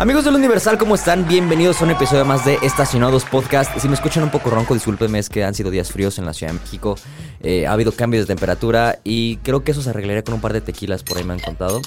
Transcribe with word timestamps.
Amigos 0.00 0.24
del 0.24 0.34
Universal, 0.34 0.76
¿cómo 0.76 0.96
están? 0.96 1.26
Bienvenidos 1.28 1.80
a 1.80 1.84
un 1.84 1.92
episodio 1.92 2.24
más 2.24 2.44
de 2.44 2.58
Estacionados 2.62 3.24
Podcast. 3.24 3.78
Si 3.78 3.86
me 3.88 3.94
escuchan 3.94 4.24
un 4.24 4.30
poco 4.30 4.50
ronco, 4.50 4.74
discúlpenme, 4.74 5.20
es 5.20 5.28
que 5.28 5.44
han 5.44 5.54
sido 5.54 5.70
días 5.70 5.92
fríos 5.92 6.18
en 6.18 6.26
la 6.26 6.32
Ciudad 6.34 6.52
de 6.52 6.58
México. 6.58 6.96
Eh, 7.40 7.68
ha 7.68 7.72
habido 7.72 7.92
cambios 7.92 8.24
de 8.26 8.34
temperatura 8.34 8.98
y 9.04 9.36
creo 9.38 9.62
que 9.62 9.70
eso 9.70 9.82
se 9.82 9.90
arreglaría 9.90 10.24
con 10.24 10.34
un 10.34 10.40
par 10.40 10.52
de 10.52 10.60
tequilas, 10.60 11.04
por 11.04 11.16
ahí 11.18 11.22
me 11.24 11.34
han 11.34 11.38
contado. 11.38 11.80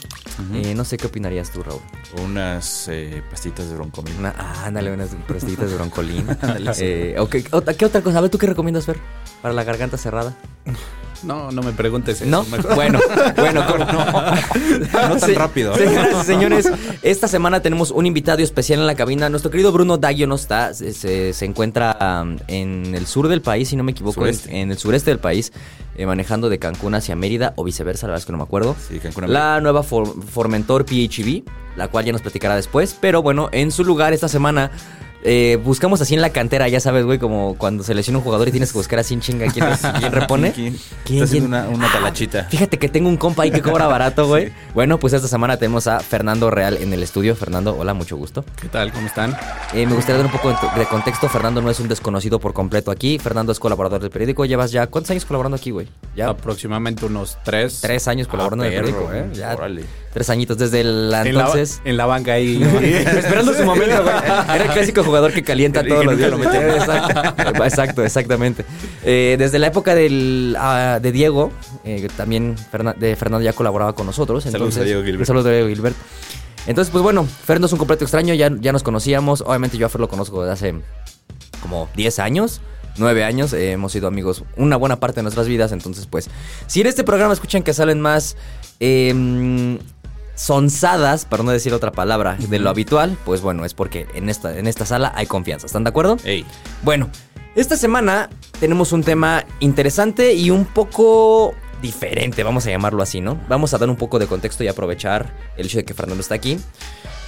Eh, 0.53 0.73
no 0.73 0.85
sé 0.85 0.97
qué 0.97 1.07
opinarías 1.07 1.51
tú, 1.51 1.63
Raúl. 1.63 1.81
Unas 2.23 2.87
eh, 2.87 3.21
pastitas 3.29 3.67
de 3.67 3.75
broncolín. 3.75 4.15
Una, 4.19 4.33
ah, 4.37 4.63
ándale, 4.65 4.93
unas 4.93 5.09
pastillitas 5.27 5.69
de 5.69 5.75
broncolín. 5.75 6.29
ok, 7.19 7.35
otra- 7.51 7.73
¿Qué 7.73 7.85
otra 7.85 8.01
cosa? 8.01 8.19
A 8.19 8.21
ver, 8.21 8.31
¿tú 8.31 8.37
qué 8.37 8.47
recomiendas, 8.47 8.85
Fer? 8.85 8.97
Para 9.41 9.53
la 9.53 9.65
garganta 9.65 9.97
cerrada. 9.97 10.33
No, 11.23 11.51
no 11.51 11.61
me 11.63 11.71
preguntes 11.73 12.21
eso. 12.21 12.29
¿No? 12.29 12.45
Bueno, 12.75 12.99
bueno, 13.37 13.65
con- 13.67 13.79
No 13.79 15.17
tan 15.17 15.35
rápido. 15.35 15.75
Señoras 15.75 16.23
y 16.23 16.25
señores, 16.25 16.69
esta 17.01 17.27
semana 17.27 17.61
tenemos 17.61 17.91
un 17.91 18.05
invitado 18.05 18.41
especial 18.43 18.79
en 18.79 18.87
la 18.87 18.95
cabina. 18.95 19.29
Nuestro 19.29 19.51
querido 19.51 19.71
Bruno 19.71 19.97
Daggio 19.97 20.27
no 20.27 20.35
está, 20.35 20.73
se, 20.73 20.93
se- 20.93 21.33
se 21.33 21.45
encuentra 21.45 21.97
um, 22.23 22.37
en 22.47 22.93
el 22.95 23.07
sur 23.07 23.27
del 23.27 23.41
país, 23.41 23.69
si 23.69 23.75
no 23.75 23.83
me 23.83 23.91
equivoco, 23.91 24.25
en, 24.27 24.71
el 24.71 24.77
sureste 24.77 25.11
del 25.11 25.19
país, 25.19 25.51
eh, 25.95 26.05
manejando 26.05 26.49
de 26.49 26.59
Cancún 26.59 26.93
hacia 26.95 27.15
Mérida 27.15 27.53
o 27.55 27.63
viceversa, 27.63 28.07
la 28.07 28.11
verdad 28.11 28.21
es 28.21 28.25
que 28.25 28.31
no 28.31 28.37
me 28.37 28.43
acuerdo. 28.43 28.75
Sí, 28.87 28.99
Cancún. 28.99 29.31
La 29.31 29.59
nueva 29.61 29.83
For- 29.83 30.13
Formentor 30.23 30.85
PHEV, 30.85 31.43
la 31.75 31.87
cual 31.87 32.05
ya 32.05 32.11
nos 32.11 32.21
platicará 32.21 32.55
después. 32.55 32.95
Pero 32.99 33.21
bueno, 33.21 33.49
en 33.51 33.71
su 33.71 33.83
lugar 33.83 34.13
esta 34.13 34.27
semana 34.27 34.71
eh, 35.23 35.57
buscamos 35.63 35.99
así 36.01 36.13
en 36.13 36.21
la 36.21 36.29
cantera, 36.29 36.67
ya 36.69 36.79
sabes, 36.79 37.03
güey, 37.05 37.19
como 37.19 37.55
cuando 37.57 37.83
se 37.83 37.93
lesiona 37.93 38.19
un 38.19 38.23
jugador 38.23 38.47
y 38.47 38.51
tienes 38.51 38.71
que 38.71 38.77
buscar 38.77 38.99
así 38.99 39.13
en 39.13 39.21
chinga 39.21 39.47
quién, 39.51 39.65
quién 39.99 40.11
repone. 40.11 40.51
¿Quién? 40.53 40.77
¿Quién, 41.03 41.23
Está 41.23 41.37
una, 41.37 41.67
una 41.67 41.91
talachita. 41.91 42.45
Fíjate 42.45 42.77
que 42.79 42.87
tengo 42.89 43.09
un 43.09 43.17
compa 43.17 43.43
ahí 43.43 43.51
que 43.51 43.61
cobra 43.61 43.87
barato, 43.87 44.27
güey. 44.27 44.51
Bueno, 44.73 44.99
pues 44.99 45.13
esta 45.13 45.27
semana 45.27 45.57
tenemos 45.57 45.87
a 45.87 45.99
Fernando 45.99 46.49
Real 46.51 46.77
en 46.77 46.93
el 46.93 47.03
estudio. 47.03 47.35
Fernando, 47.35 47.75
hola, 47.77 47.93
mucho 47.93 48.15
gusto. 48.15 48.45
¿Qué 48.61 48.67
tal? 48.69 48.91
¿Cómo 48.93 49.07
están? 49.07 49.35
Eh, 49.73 49.85
me 49.85 49.93
gustaría 49.93 50.17
dar 50.21 50.25
un 50.27 50.31
poco 50.31 50.49
de 50.77 50.85
contexto. 50.85 51.27
Fernando 51.29 51.61
no 51.61 51.69
es 51.69 51.79
un 51.79 51.87
desconocido 51.87 52.39
por 52.39 52.53
completo 52.53 52.91
aquí. 52.91 53.19
Fernando 53.19 53.51
es 53.51 53.59
colaborador 53.59 54.01
del 54.01 54.11
periódico. 54.11 54.45
Llevas 54.45 54.71
ya, 54.71 54.87
¿cuántos 54.87 55.11
años 55.11 55.25
colaborando 55.25 55.57
aquí, 55.57 55.71
güey? 55.71 55.87
Ya 56.15 56.29
Aproximadamente 56.29 57.05
unos 57.05 57.37
tres. 57.43 57.79
tres 57.81 58.07
años 58.07 58.27
colaborando 58.27 58.63
Ah, 58.63 58.67
en 58.67 58.73
el 58.73 58.79
periódico, 58.81 59.07
perro, 59.11 59.25
¿eh? 59.25 59.29
Ya 59.33 59.53
órale. 59.55 59.83
tres 60.13 60.29
añitos 60.29 60.57
desde 60.57 60.81
En 60.81 61.09
la, 61.09 61.23
entonces. 61.23 61.81
en 61.85 61.97
la 61.97 62.05
banca 62.05 62.33
ahí. 62.33 62.61
Esperando 62.81 63.53
su 63.53 63.63
momento, 63.63 64.01
güey. 64.03 64.15
Era 64.55 64.63
el 64.65 64.71
clásico 64.71 65.03
jugador 65.07 65.33
que 65.33 65.43
calienta 65.43 65.83
todos 65.87 66.05
los 66.05 66.17
días. 66.17 66.29
lo. 66.31 66.37
Exacto, 66.53 67.63
exacto, 67.65 68.03
exactamente. 68.03 68.65
Eh, 69.03 69.35
desde 69.39 69.57
la 69.59 69.67
época 69.67 69.95
del, 69.95 70.55
ah, 70.59 70.99
de 71.01 71.11
Diego, 71.11 71.51
eh, 71.83 72.07
también 72.15 72.55
de 72.99 73.15
Fernando 73.15 73.43
ya 73.43 73.53
colaboraba 73.53 73.93
con 73.93 74.05
nosotros. 74.05 74.43
Saludos 74.43 74.59
entonces- 74.61 74.81
a 74.81 74.85
Diego 74.85 75.03
Gilbert. 75.03 75.25
Saludos 75.27 75.47
a 75.47 75.51
Diego 75.51 75.67
Gilbert. 75.67 75.95
Entonces, 76.67 76.91
pues 76.91 77.01
bueno, 77.01 77.25
Fer 77.25 77.59
no 77.59 77.65
es 77.65 77.71
un 77.71 77.77
completo 77.79 78.03
extraño, 78.03 78.33
ya, 78.33 78.51
ya 78.59 78.71
nos 78.73 78.83
conocíamos. 78.83 79.41
Obviamente 79.41 79.77
yo 79.77 79.85
a 79.85 79.89
Fer 79.89 80.01
lo 80.01 80.09
conozco 80.09 80.43
desde 80.43 80.53
hace 80.53 80.81
como 81.61 81.89
10 81.95 82.19
años. 82.19 82.61
9 82.97 83.23
años, 83.23 83.53
eh, 83.53 83.71
hemos 83.73 83.91
sido 83.91 84.07
amigos 84.07 84.43
una 84.55 84.75
buena 84.75 84.99
parte 84.99 85.17
de 85.17 85.21
nuestras 85.23 85.47
vidas, 85.47 85.71
entonces 85.71 86.07
pues, 86.07 86.29
si 86.65 86.81
en 86.81 86.87
este 86.87 87.03
programa 87.03 87.31
escuchan 87.31 87.61
que 87.61 87.71
salen 87.73 88.01
más 88.01 88.35
eh, 88.79 89.77
sonsadas, 90.37 91.25
para 91.25 91.43
no 91.43 91.51
decir 91.51 91.73
otra 91.73 91.91
palabra, 91.91 92.37
de 92.37 92.59
lo 92.59 92.69
habitual, 92.69 93.17
pues 93.25 93.41
bueno, 93.41 93.65
es 93.65 93.73
porque 93.73 94.07
en 94.13 94.29
esta, 94.29 94.57
en 94.57 94.67
esta 94.67 94.85
sala 94.85 95.11
hay 95.15 95.25
confianza, 95.25 95.65
¿están 95.65 95.83
de 95.83 95.89
acuerdo? 95.89 96.17
Ey, 96.23 96.45
Bueno, 96.83 97.09
esta 97.55 97.75
semana 97.75 98.29
tenemos 98.59 98.91
un 98.91 99.03
tema 99.03 99.43
interesante 99.59 100.35
y 100.35 100.51
un 100.51 100.65
poco 100.65 101.55
diferente, 101.81 102.43
vamos 102.43 102.67
a 102.67 102.69
llamarlo 102.69 103.01
así, 103.01 103.19
¿no? 103.19 103.41
Vamos 103.49 103.73
a 103.73 103.79
dar 103.79 103.89
un 103.89 103.95
poco 103.95 104.19
de 104.19 104.27
contexto 104.27 104.63
y 104.63 104.67
aprovechar 104.67 105.33
el 105.57 105.65
hecho 105.65 105.79
de 105.79 105.85
que 105.85 105.95
Fernando 105.95 106.21
está 106.21 106.35
aquí. 106.35 106.59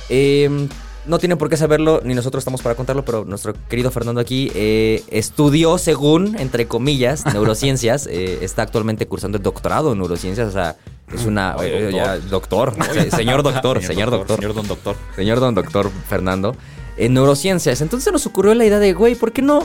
Eh, 0.09 0.67
no 1.05 1.17
tienen 1.17 1.38
por 1.38 1.50
qué 1.50 1.57
saberlo, 1.57 2.01
ni 2.03 2.13
nosotros 2.13 2.41
estamos 2.41 2.61
para 2.61 2.75
contarlo, 2.75 3.03
pero 3.03 3.25
nuestro 3.25 3.53
querido 3.67 3.89
Fernando 3.89 4.22
aquí 4.22 4.51
eh, 4.53 5.03
estudió, 5.09 5.78
según, 5.78 6.38
entre 6.38 6.67
comillas, 6.67 7.25
neurociencias. 7.25 8.07
eh, 8.11 8.39
está 8.41 8.61
actualmente 8.61 9.07
cursando 9.07 9.38
el 9.38 9.44
doctorado 9.44 9.94
en 9.94 9.97
neurociencias, 9.97 10.47
o 10.47 10.51
sea, 10.51 10.78
es 11.14 11.25
una... 11.25 11.56
Eh, 11.62 11.92
doctor. 11.92 11.94
ya, 11.94 12.18
doctor, 12.18 12.74
se- 12.94 13.12
señor 13.18 13.44
doctor, 13.44 13.84
señor 13.84 14.12
doctor. 14.12 14.38
Señor 14.38 14.53
don 14.53 14.68
doctor. 14.68 14.96
Señor 15.16 15.40
don 15.40 15.56
doctor 15.56 15.92
Fernando, 16.08 16.56
en 16.97 17.14
neurociencias. 17.14 17.81
Entonces 17.81 18.12
nos 18.14 18.25
ocurrió 18.25 18.53
la 18.53 18.66
idea 18.66 18.80
de, 18.80 18.94
güey, 18.94 19.16
¿por 19.16 19.31
qué 19.31 19.42
no 19.42 19.64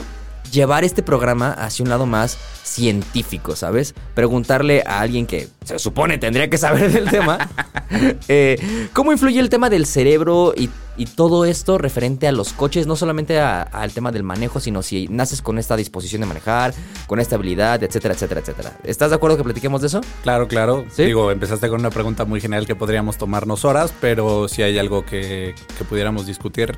llevar 0.51 0.83
este 0.83 1.03
programa 1.03 1.51
hacia 1.51 1.83
un 1.83 1.89
lado 1.89 2.05
más 2.05 2.37
científico, 2.63 3.55
¿sabes? 3.55 3.93
Preguntarle 4.13 4.83
a 4.85 5.01
alguien 5.01 5.27
que 5.27 5.49
se 5.63 5.79
supone 5.79 6.17
tendría 6.17 6.49
que 6.49 6.57
saber 6.57 6.91
del 6.91 7.09
tema, 7.09 7.49
eh, 8.27 8.87
¿cómo 8.93 9.11
influye 9.11 9.39
el 9.39 9.49
tema 9.49 9.69
del 9.69 9.85
cerebro 9.85 10.53
y, 10.55 10.69
y 10.97 11.05
todo 11.05 11.45
esto 11.45 11.77
referente 11.77 12.27
a 12.27 12.31
los 12.31 12.53
coches, 12.53 12.87
no 12.87 12.95
solamente 12.95 13.39
al 13.39 13.91
tema 13.91 14.11
del 14.11 14.23
manejo, 14.23 14.59
sino 14.59 14.81
si 14.81 15.07
naces 15.07 15.41
con 15.41 15.57
esta 15.57 15.75
disposición 15.75 16.21
de 16.21 16.27
manejar, 16.27 16.73
con 17.07 17.19
esta 17.19 17.35
habilidad, 17.35 17.83
etcétera, 17.83 18.13
etcétera, 18.13 18.41
etcétera. 18.41 18.77
¿Estás 18.83 19.09
de 19.09 19.15
acuerdo 19.15 19.37
que 19.37 19.43
platiquemos 19.43 19.81
de 19.81 19.87
eso? 19.87 20.01
Claro, 20.23 20.47
claro. 20.47 20.85
¿Sí? 20.91 21.03
Digo, 21.05 21.31
empezaste 21.31 21.69
con 21.69 21.79
una 21.79 21.89
pregunta 21.89 22.25
muy 22.25 22.41
general 22.41 22.65
que 22.65 22.75
podríamos 22.75 23.17
tomarnos 23.17 23.65
horas, 23.65 23.93
pero 23.99 24.47
si 24.47 24.61
hay 24.61 24.77
algo 24.77 25.05
que, 25.05 25.55
que 25.77 25.83
pudiéramos 25.83 26.25
discutir, 26.25 26.77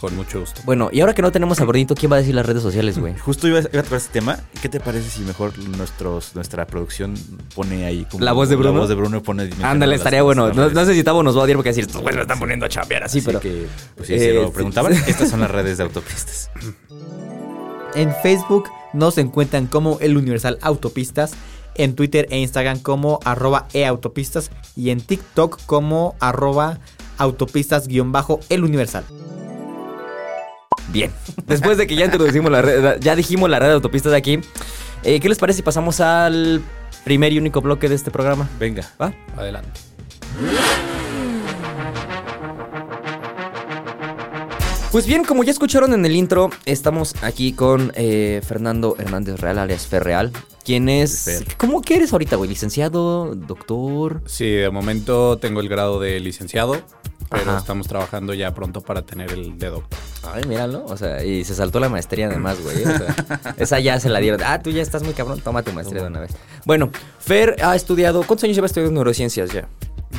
con 0.00 0.14
mucho 0.16 0.40
gusto. 0.40 0.60
Bueno, 0.64 0.90
y 0.92 1.00
ahora 1.00 1.14
que 1.14 1.22
no 1.22 1.32
tenemos 1.32 1.60
a 1.60 1.64
Bernito, 1.64 1.94
¿quién 1.94 2.12
va 2.12 2.16
a 2.16 2.18
decir 2.18 2.34
las 2.34 2.44
redes 2.44 2.62
sociales, 2.62 2.98
güey? 2.98 3.16
Justo 3.18 3.48
iba, 3.48 3.58
a 3.60 3.62
tocar 3.62 3.84
este 3.94 4.12
tema. 4.12 4.38
¿Qué 4.60 4.68
te 4.68 4.80
parece 4.80 5.08
si 5.08 5.22
mejor 5.22 5.56
nuestros, 5.58 6.34
nuestra 6.34 6.66
producción 6.66 7.14
pone 7.54 7.84
ahí 7.86 8.04
como 8.10 8.24
¿La 8.24 8.32
voz 8.32 8.48
de 8.48 8.56
Bruno? 8.56 8.72
La 8.74 8.80
voz 8.80 8.88
de 8.88 8.94
Bruno 8.94 9.22
pone. 9.22 9.50
Ándale, 9.62 9.92
las- 9.92 10.00
estaría 10.00 10.22
bueno. 10.22 10.48
las 10.48 10.56
No, 10.56 10.68
no 10.70 10.84
sé 10.84 10.94
si 10.94 11.02
Tavo 11.04 11.22
nos 11.22 11.36
va 11.36 11.40
a 11.40 11.44
odiar 11.44 11.56
porque 11.56 11.70
decir, 11.70 11.84
estos 11.84 12.02
güeyes 12.02 12.16
me 12.16 12.22
están 12.22 12.38
poniendo 12.38 12.66
a 12.66 12.68
chambear 12.68 13.04
así, 13.04 13.18
Así 13.18 13.26
pero. 13.26 13.40
que, 13.40 13.66
pues 13.96 14.08
sí, 14.08 14.14
Eh, 14.14 14.18
si 14.18 14.32
lo 14.34 14.46
sí. 14.46 14.52
preguntaban, 14.54 14.92
estas 14.92 15.30
son 15.30 15.40
las 15.40 15.50
redes 15.50 15.78
de 15.78 15.84
autopistas. 15.84 16.50
En 17.94 18.12
Facebook 18.22 18.64
nos 18.92 19.18
encuentran 19.18 19.68
como 19.68 19.98
El 20.00 20.16
Universal 20.16 20.58
Autopistas, 20.62 21.32
en 21.76 21.94
Twitter 21.94 22.26
e 22.30 22.38
Instagram 22.40 22.80
como 22.80 23.20
arroba 23.24 23.68
eautopistas 23.72 24.50
y 24.74 24.90
en 24.90 25.00
TikTok 25.00 25.60
como 25.66 26.16
arroba 26.18 26.80
autopistas-el 27.18 28.64
Universal. 28.64 29.04
Bien. 30.94 31.10
Después 31.48 31.76
de 31.76 31.88
que 31.88 31.96
ya 31.96 32.04
introducimos 32.04 32.52
la 32.52 32.62
red, 32.62 33.00
ya 33.00 33.16
dijimos 33.16 33.50
la 33.50 33.58
red 33.58 33.66
de 33.66 33.72
autopistas 33.74 34.12
de 34.12 34.18
aquí, 34.18 34.38
eh, 35.02 35.18
¿qué 35.18 35.28
les 35.28 35.38
parece 35.38 35.56
si 35.56 35.62
pasamos 35.62 36.00
al 36.00 36.62
primer 37.04 37.32
y 37.32 37.38
único 37.38 37.60
bloque 37.60 37.88
de 37.88 37.96
este 37.96 38.12
programa? 38.12 38.48
Venga. 38.60 38.88
¿Va? 39.00 39.12
Adelante. 39.36 39.80
Pues 44.92 45.06
bien, 45.06 45.24
como 45.24 45.42
ya 45.42 45.50
escucharon 45.50 45.92
en 45.94 46.06
el 46.06 46.14
intro, 46.14 46.50
estamos 46.64 47.16
aquí 47.22 47.52
con 47.52 47.90
eh, 47.96 48.40
Fernando 48.46 48.94
Hernández 48.96 49.40
Real, 49.40 49.58
alias 49.58 49.88
Ferreal, 49.88 50.30
quien 50.64 50.88
es... 50.88 51.24
Fer. 51.24 51.56
¿Cómo 51.56 51.82
que 51.82 51.96
eres 51.96 52.12
ahorita, 52.12 52.36
güey? 52.36 52.48
¿Licenciado? 52.48 53.34
¿Doctor? 53.34 54.22
Sí, 54.26 54.48
de 54.48 54.70
momento 54.70 55.38
tengo 55.38 55.60
el 55.60 55.68
grado 55.68 55.98
de 55.98 56.20
licenciado, 56.20 56.80
pero 57.34 57.50
Ajá. 57.50 57.58
estamos 57.58 57.86
trabajando 57.86 58.34
ya 58.34 58.54
pronto 58.54 58.80
para 58.80 59.02
tener 59.02 59.30
el 59.32 59.58
de 59.58 59.68
doctor. 59.68 59.98
Ay, 60.32 60.44
míralo. 60.48 60.84
O 60.86 60.96
sea, 60.96 61.22
y 61.24 61.44
se 61.44 61.54
saltó 61.54 61.80
la 61.80 61.88
maestría 61.88 62.26
además, 62.28 62.60
güey. 62.62 62.82
O 62.82 62.98
sea, 62.98 63.54
esa 63.58 63.80
ya 63.80 64.00
se 64.00 64.08
la 64.08 64.20
dieron. 64.20 64.40
Ah, 64.44 64.60
tú 64.62 64.70
ya 64.70 64.82
estás 64.82 65.02
muy 65.02 65.12
cabrón. 65.12 65.40
Toma 65.40 65.62
tu 65.62 65.72
maestría 65.72 66.02
de 66.02 66.08
una 66.08 66.20
vez. 66.20 66.32
Bueno, 66.64 66.90
Fer 67.18 67.56
ha 67.62 67.74
estudiado. 67.76 68.22
¿Cuántos 68.22 68.44
años 68.44 68.56
lleva 68.56 68.66
estudiando 68.66 68.94
neurociencias 68.94 69.52
ya? 69.52 69.68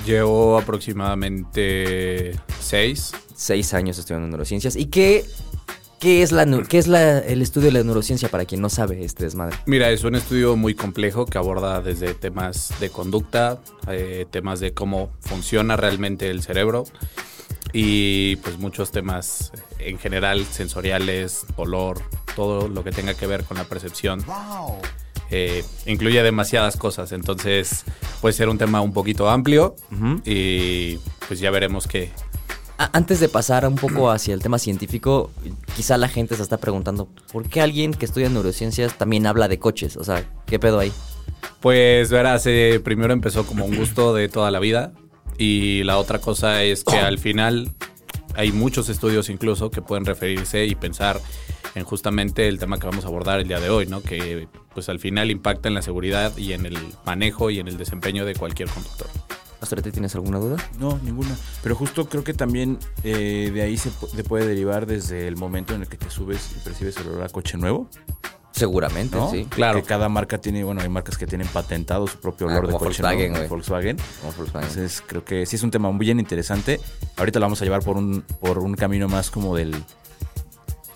Llevo 0.05 0.57
aproximadamente 0.59 2.35
seis. 2.59 3.11
Seis 3.35 3.73
años 3.73 3.97
estudiando 3.97 4.27
neurociencias. 4.27 4.75
¿Y 4.75 4.85
qué, 4.85 5.25
qué 5.99 6.21
es, 6.21 6.31
la, 6.31 6.45
qué 6.67 6.77
es 6.77 6.87
la- 6.87 7.19
el 7.19 7.41
estudio 7.41 7.67
de 7.67 7.73
la 7.79 7.83
neurociencia 7.83 8.29
para 8.29 8.45
quien 8.45 8.61
no 8.61 8.69
sabe 8.69 9.03
este 9.03 9.23
desmadre? 9.23 9.57
Mira, 9.65 9.89
es 9.89 10.03
un 10.03 10.15
estudio 10.15 10.55
muy 10.55 10.75
complejo 10.75 11.25
que 11.25 11.37
aborda 11.37 11.81
desde 11.81 12.13
temas 12.13 12.73
de 12.79 12.89
conducta, 12.89 13.59
eh, 13.87 14.25
temas 14.29 14.59
de 14.59 14.73
cómo 14.73 15.11
funciona 15.19 15.75
realmente 15.77 16.29
el 16.29 16.41
cerebro 16.43 16.85
y 17.73 18.37
pues 18.37 18.57
muchos 18.57 18.91
temas 18.91 19.51
en 19.79 19.97
general 19.99 20.45
sensoriales, 20.45 21.45
olor, 21.57 22.01
todo 22.35 22.67
lo 22.69 22.83
que 22.83 22.91
tenga 22.91 23.13
que 23.15 23.27
ver 23.27 23.43
con 23.43 23.57
la 23.57 23.63
percepción. 23.65 24.23
Eh, 25.31 25.63
incluye 25.87 26.21
demasiadas 26.21 26.77
cosas, 26.77 27.11
entonces 27.11 27.83
puede 28.21 28.33
ser 28.33 28.47
un 28.47 28.59
tema 28.59 28.79
un 28.81 28.93
poquito 28.93 29.27
amplio 29.29 29.75
y 30.23 30.97
pues 31.27 31.39
ya 31.39 31.49
veremos 31.49 31.87
qué, 31.87 32.11
Antes 32.77 33.21
de 33.21 33.29
pasar 33.29 33.65
un 33.67 33.75
poco 33.75 34.11
hacia 34.11 34.33
el 34.33 34.41
tema 34.41 34.59
científico, 34.59 35.31
quizá 35.75 35.97
la 35.97 36.09
gente 36.09 36.35
se 36.35 36.43
está 36.43 36.57
preguntando, 36.57 37.07
¿por 37.31 37.47
qué 37.47 37.61
alguien 37.61 37.93
que 37.93 38.05
estudia 38.05 38.27
neurociencias 38.27 38.97
también 38.97 39.27
habla 39.27 39.47
de 39.47 39.59
coches? 39.59 39.95
O 39.95 40.03
sea, 40.03 40.29
¿qué 40.45 40.59
pedo 40.59 40.79
ahí? 40.79 40.91
Pues 41.61 42.09
verás, 42.11 42.45
eh, 42.47 42.81
primero 42.83 43.13
empezó 43.13 43.45
como 43.45 43.65
un 43.65 43.75
gusto 43.75 44.13
de 44.13 44.27
toda 44.27 44.51
la 44.51 44.59
vida 44.59 44.91
y 45.37 45.83
la 45.83 45.97
otra 45.97 46.19
cosa 46.19 46.63
es 46.63 46.83
que 46.83 46.97
al 46.97 47.17
final 47.17 47.71
hay 48.35 48.51
muchos 48.51 48.89
estudios 48.89 49.29
incluso 49.29 49.71
que 49.71 49.81
pueden 49.81 50.05
referirse 50.05 50.65
y 50.65 50.75
pensar 50.75 51.21
en 51.75 51.83
justamente 51.83 52.47
el 52.47 52.59
tema 52.59 52.77
que 52.77 52.87
vamos 52.87 53.05
a 53.05 53.07
abordar 53.07 53.39
el 53.39 53.47
día 53.47 53.59
de 53.59 53.69
hoy, 53.69 53.85
¿no? 53.85 54.01
Que 54.01 54.47
pues 54.73 54.89
al 54.89 54.99
final 54.99 55.31
impacta 55.31 55.67
en 55.67 55.75
la 55.75 55.81
seguridad 55.81 56.35
y 56.37 56.53
en 56.53 56.65
el 56.65 56.77
manejo 57.05 57.49
y 57.49 57.59
en 57.59 57.67
el 57.67 57.77
desempeño 57.77 58.25
de 58.25 58.35
cualquier 58.35 58.69
conductor. 58.69 59.07
Astrete, 59.61 59.91
¿tienes 59.91 60.13
alguna 60.15 60.37
duda? 60.39 60.57
No, 60.79 60.99
ninguna. 61.03 61.35
Pero 61.63 61.75
justo 61.75 62.07
creo 62.07 62.23
que 62.23 62.33
también 62.33 62.77
eh, 63.03 63.51
de 63.53 63.61
ahí 63.61 63.77
se, 63.77 63.89
se 63.89 64.23
puede 64.23 64.45
derivar 64.47 64.85
desde 64.85 65.27
el 65.27 65.37
momento 65.37 65.73
en 65.73 65.81
el 65.81 65.87
que 65.87 65.97
te 65.97 66.09
subes 66.09 66.51
y 66.55 66.59
percibes 66.59 66.97
el 66.97 67.07
olor 67.07 67.23
a 67.23 67.29
coche 67.29 67.57
nuevo, 67.57 67.89
Seguramente, 68.51 69.17
¿no? 69.17 69.29
sí. 69.29 69.45
Claro. 69.49 69.81
Que 69.81 69.87
cada 69.87 70.07
marca 70.07 70.37
tiene, 70.39 70.63
bueno, 70.63 70.79
hay 70.81 70.87
marcas 70.87 71.17
que 71.17 71.27
tienen 71.27 71.45
patentado 71.47 72.07
su 72.07 72.17
propio 72.19 72.47
Ah, 72.47 72.51
olor 72.51 72.67
de 72.67 72.73
como 72.73 72.79
coche 72.85 73.01
Volkswagen, 73.01 73.31
nuevo, 73.31 73.35
güey. 73.37 73.49
Volkswagen. 73.49 73.97
Como 74.21 74.31
Volkswagen. 74.31 74.69
Entonces 74.69 75.03
creo 75.05 75.25
que 75.25 75.45
sí 75.45 75.57
es 75.57 75.63
un 75.63 75.71
tema 75.71 75.91
muy 75.91 76.05
bien 76.05 76.19
interesante. 76.21 76.79
Ahorita 77.17 77.39
lo 77.39 77.45
vamos 77.47 77.61
a 77.61 77.65
llevar 77.65 77.81
por 77.83 77.97
un, 77.97 78.21
por 78.39 78.59
un 78.59 78.75
camino 78.75 79.09
más 79.09 79.29
como 79.29 79.57
del 79.57 79.75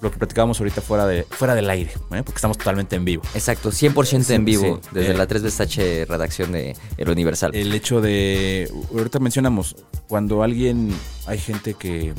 lo 0.02 0.12
que 0.12 0.18
platicábamos 0.18 0.60
ahorita 0.60 0.82
fuera 0.82 1.06
de 1.06 1.24
fuera 1.24 1.56
del 1.56 1.70
aire, 1.70 1.92
¿eh? 1.92 2.24
porque 2.24 2.36
estamos 2.36 2.58
totalmente 2.58 2.96
en 2.96 3.06
vivo. 3.06 3.24
Exacto, 3.34 3.70
100% 3.72 4.24
Sí, 4.24 4.34
en 4.34 4.46
vivo, 4.46 4.80
sí. 4.82 4.90
desde 4.94 5.12
Eh, 5.12 5.18
la 5.18 5.28
3BSH 5.28 6.08
redacción 6.08 6.52
de 6.52 6.76
El 6.98 7.10
Universal. 7.10 7.52
El 7.54 7.74
hecho 7.74 8.02
de 8.02 8.72
ahorita 8.92 9.20
mencionamos 9.20 9.76
cuando 10.08 10.44
alguien 10.44 10.94
hay 11.28 11.38
gente 11.38 11.74
que 11.74 12.14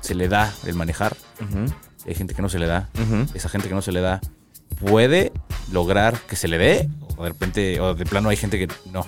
se 0.00 0.14
le 0.14 0.28
da 0.28 0.54
el 0.66 0.74
manejar, 0.74 1.16
hay 2.06 2.14
gente 2.14 2.34
que 2.34 2.42
no 2.42 2.48
se 2.48 2.58
le 2.58 2.66
da. 2.66 2.90
Esa 3.34 3.48
gente 3.48 3.68
que 3.68 3.74
no 3.74 3.82
se 3.82 3.92
le 3.92 4.00
da 4.00 4.20
puede 4.80 5.32
lograr 5.72 6.18
que 6.28 6.36
se 6.36 6.48
le 6.48 6.58
dé 6.58 6.88
o 7.16 7.22
de 7.22 7.28
repente 7.30 7.80
o 7.80 7.94
de 7.94 8.04
plano 8.06 8.28
hay 8.28 8.36
gente 8.36 8.58
que 8.58 8.68
no. 8.92 9.06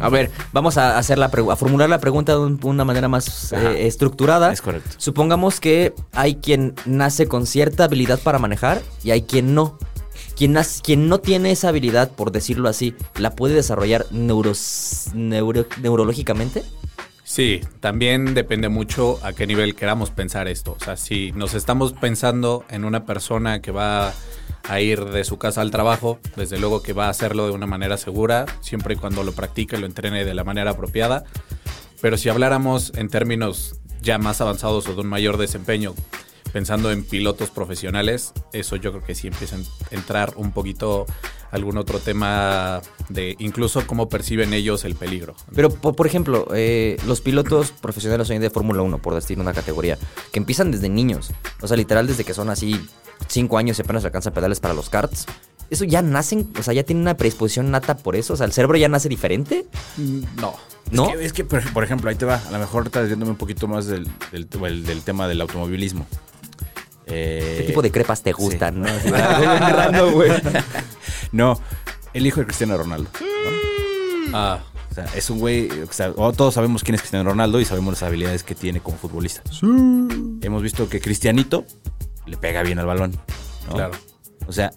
A 0.00 0.08
ver, 0.08 0.30
vamos 0.52 0.76
a 0.76 0.98
hacer 0.98 1.16
la 1.18 1.26
a 1.26 1.56
formular 1.56 1.88
la 1.88 1.98
pregunta 2.00 2.32
de 2.32 2.38
un- 2.38 2.60
una 2.62 2.84
manera 2.84 3.08
más 3.08 3.52
eh, 3.52 3.86
estructurada. 3.86 4.52
Es 4.52 4.60
correcto. 4.60 4.90
Supongamos 4.98 5.58
que 5.60 5.94
hay 6.12 6.36
quien 6.36 6.74
nace 6.84 7.26
con 7.26 7.46
cierta 7.46 7.84
habilidad 7.84 8.18
para 8.20 8.38
manejar 8.38 8.82
y 9.02 9.10
hay 9.10 9.22
quien 9.22 9.54
no. 9.54 9.78
Quien, 10.36 10.52
nace- 10.52 10.82
quien 10.82 11.08
no 11.08 11.18
tiene 11.18 11.50
esa 11.50 11.68
habilidad, 11.70 12.10
por 12.10 12.30
decirlo 12.30 12.68
así, 12.68 12.94
¿la 13.16 13.34
puede 13.34 13.54
desarrollar 13.54 14.04
neuros- 14.10 15.10
neuro- 15.14 15.66
neurológicamente? 15.80 16.62
Sí, 17.28 17.60
también 17.80 18.34
depende 18.34 18.68
mucho 18.68 19.18
a 19.24 19.32
qué 19.32 19.48
nivel 19.48 19.74
queramos 19.74 20.10
pensar 20.10 20.46
esto. 20.46 20.76
O 20.80 20.84
sea, 20.84 20.96
si 20.96 21.32
nos 21.32 21.54
estamos 21.54 21.92
pensando 21.92 22.64
en 22.70 22.84
una 22.84 23.04
persona 23.04 23.60
que 23.60 23.72
va 23.72 24.14
a 24.62 24.80
ir 24.80 25.04
de 25.06 25.24
su 25.24 25.36
casa 25.36 25.60
al 25.60 25.72
trabajo, 25.72 26.20
desde 26.36 26.56
luego 26.60 26.84
que 26.84 26.92
va 26.92 27.06
a 27.06 27.10
hacerlo 27.10 27.46
de 27.46 27.52
una 27.52 27.66
manera 27.66 27.96
segura, 27.96 28.46
siempre 28.60 28.94
y 28.94 28.96
cuando 28.96 29.24
lo 29.24 29.32
practique 29.32 29.76
lo 29.76 29.86
entrene 29.86 30.24
de 30.24 30.34
la 30.34 30.44
manera 30.44 30.70
apropiada. 30.70 31.24
Pero 32.00 32.16
si 32.16 32.28
habláramos 32.28 32.92
en 32.94 33.08
términos 33.08 33.80
ya 34.00 34.18
más 34.18 34.40
avanzados 34.40 34.86
o 34.86 34.94
de 34.94 35.00
un 35.00 35.08
mayor 35.08 35.36
desempeño, 35.36 35.96
pensando 36.52 36.92
en 36.92 37.04
pilotos 37.04 37.50
profesionales, 37.50 38.34
eso 38.52 38.76
yo 38.76 38.92
creo 38.92 39.04
que 39.04 39.16
sí 39.16 39.26
empieza 39.26 39.56
a 39.56 39.94
entrar 39.94 40.34
un 40.36 40.52
poquito 40.52 41.06
algún 41.50 41.76
otro 41.78 41.98
tema 41.98 42.80
de 43.08 43.36
incluso 43.38 43.86
cómo 43.86 44.08
perciben 44.08 44.52
ellos 44.52 44.84
el 44.84 44.94
peligro. 44.94 45.34
Pero, 45.54 45.70
por, 45.70 46.06
ejemplo, 46.06 46.48
eh, 46.54 46.96
los 47.06 47.20
pilotos 47.20 47.70
profesionales 47.72 48.28
hoy 48.30 48.38
de 48.38 48.50
Fórmula 48.50 48.82
1, 48.82 48.98
por 48.98 49.14
decir 49.14 49.38
una 49.40 49.52
categoría, 49.52 49.98
que 50.32 50.38
empiezan 50.38 50.70
desde 50.70 50.88
niños. 50.88 51.30
O 51.62 51.68
sea, 51.68 51.76
literal, 51.76 52.06
desde 52.06 52.24
que 52.24 52.34
son 52.34 52.50
así 52.50 52.80
5 53.28 53.58
años 53.58 53.78
y 53.78 53.82
apenas 53.82 54.04
alcanzan 54.04 54.32
pedales 54.32 54.60
para 54.60 54.74
los 54.74 54.90
karts. 54.90 55.26
Eso 55.68 55.84
ya 55.84 56.00
nacen, 56.00 56.48
o 56.58 56.62
sea, 56.62 56.74
ya 56.74 56.84
tienen 56.84 57.02
una 57.02 57.16
predisposición 57.16 57.70
nata 57.72 57.96
por 57.96 58.14
eso. 58.14 58.34
O 58.34 58.36
sea, 58.36 58.46
el 58.46 58.52
cerebro 58.52 58.76
ya 58.76 58.88
nace 58.88 59.08
diferente, 59.08 59.66
Mm, 59.96 60.20
No. 60.40 60.54
¿no? 60.92 61.10
Es 61.10 61.16
que, 61.16 61.24
es 61.24 61.32
que, 61.32 61.44
por, 61.44 61.82
ejemplo, 61.82 62.08
ahí 62.08 62.14
te 62.16 62.24
va. 62.24 62.36
A 62.46 62.50
lo 62.52 62.58
mejor 62.60 62.82
ahorita 62.82 63.00
desviándome 63.00 63.32
un 63.32 63.36
poquito 63.38 63.66
más 63.66 63.86
del- 63.86 64.08
del 64.30 65.02
tema 65.02 65.26
del 65.26 65.40
automovilismo. 65.40 66.06
Eh, 67.06 67.56
¿Qué 67.58 67.64
tipo 67.66 67.82
de 67.82 67.90
crepas 67.90 68.22
te 68.22 68.30
sí. 68.30 68.36
gustan, 68.36 68.80
no? 68.80 68.88
Así, 68.88 69.10
random, 69.10 70.12
güey. 70.12 70.30
No, 71.32 71.60
el 72.12 72.26
hijo 72.26 72.40
de 72.40 72.46
Cristiano 72.46 72.76
Ronaldo. 72.76 73.10
Ah, 74.32 74.60
O 74.90 74.94
sea, 74.94 75.04
es 75.14 75.28
un 75.30 75.38
güey, 75.38 75.68
o 75.82 75.92
sea, 75.92 76.12
o 76.16 76.32
todos 76.32 76.54
sabemos 76.54 76.82
quién 76.82 76.94
es 76.94 77.00
Cristiano 77.02 77.28
Ronaldo 77.28 77.60
y 77.60 77.64
sabemos 77.64 77.94
las 77.94 78.02
habilidades 78.02 78.42
que 78.42 78.54
tiene 78.54 78.80
como 78.80 78.96
futbolista. 78.96 79.42
Hemos 79.62 80.62
visto 80.62 80.88
que 80.88 81.00
Cristianito 81.00 81.64
le 82.26 82.36
pega 82.36 82.62
bien 82.62 82.78
al 82.78 82.86
balón. 82.86 83.12
¿no? 83.68 83.74
claro. 83.74 83.94
O 84.46 84.52
sea, 84.52 84.72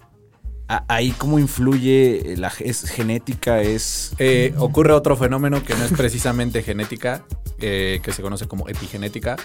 ahí 0.88 1.10
cómo 1.12 1.38
influye 1.38 2.36
la 2.36 2.52
es 2.60 2.88
genética, 2.88 3.60
es 3.62 4.12
Eh, 4.18 4.54
ocurre 4.58 4.92
otro 4.92 5.16
fenómeno 5.16 5.64
que 5.64 5.74
no 5.74 5.84
es 5.84 5.92
precisamente 5.92 6.62
genética, 6.62 7.24
eh, 7.58 8.00
que 8.02 8.12
se 8.12 8.22
conoce 8.22 8.46
como 8.46 8.68
epigenética, 8.68 9.36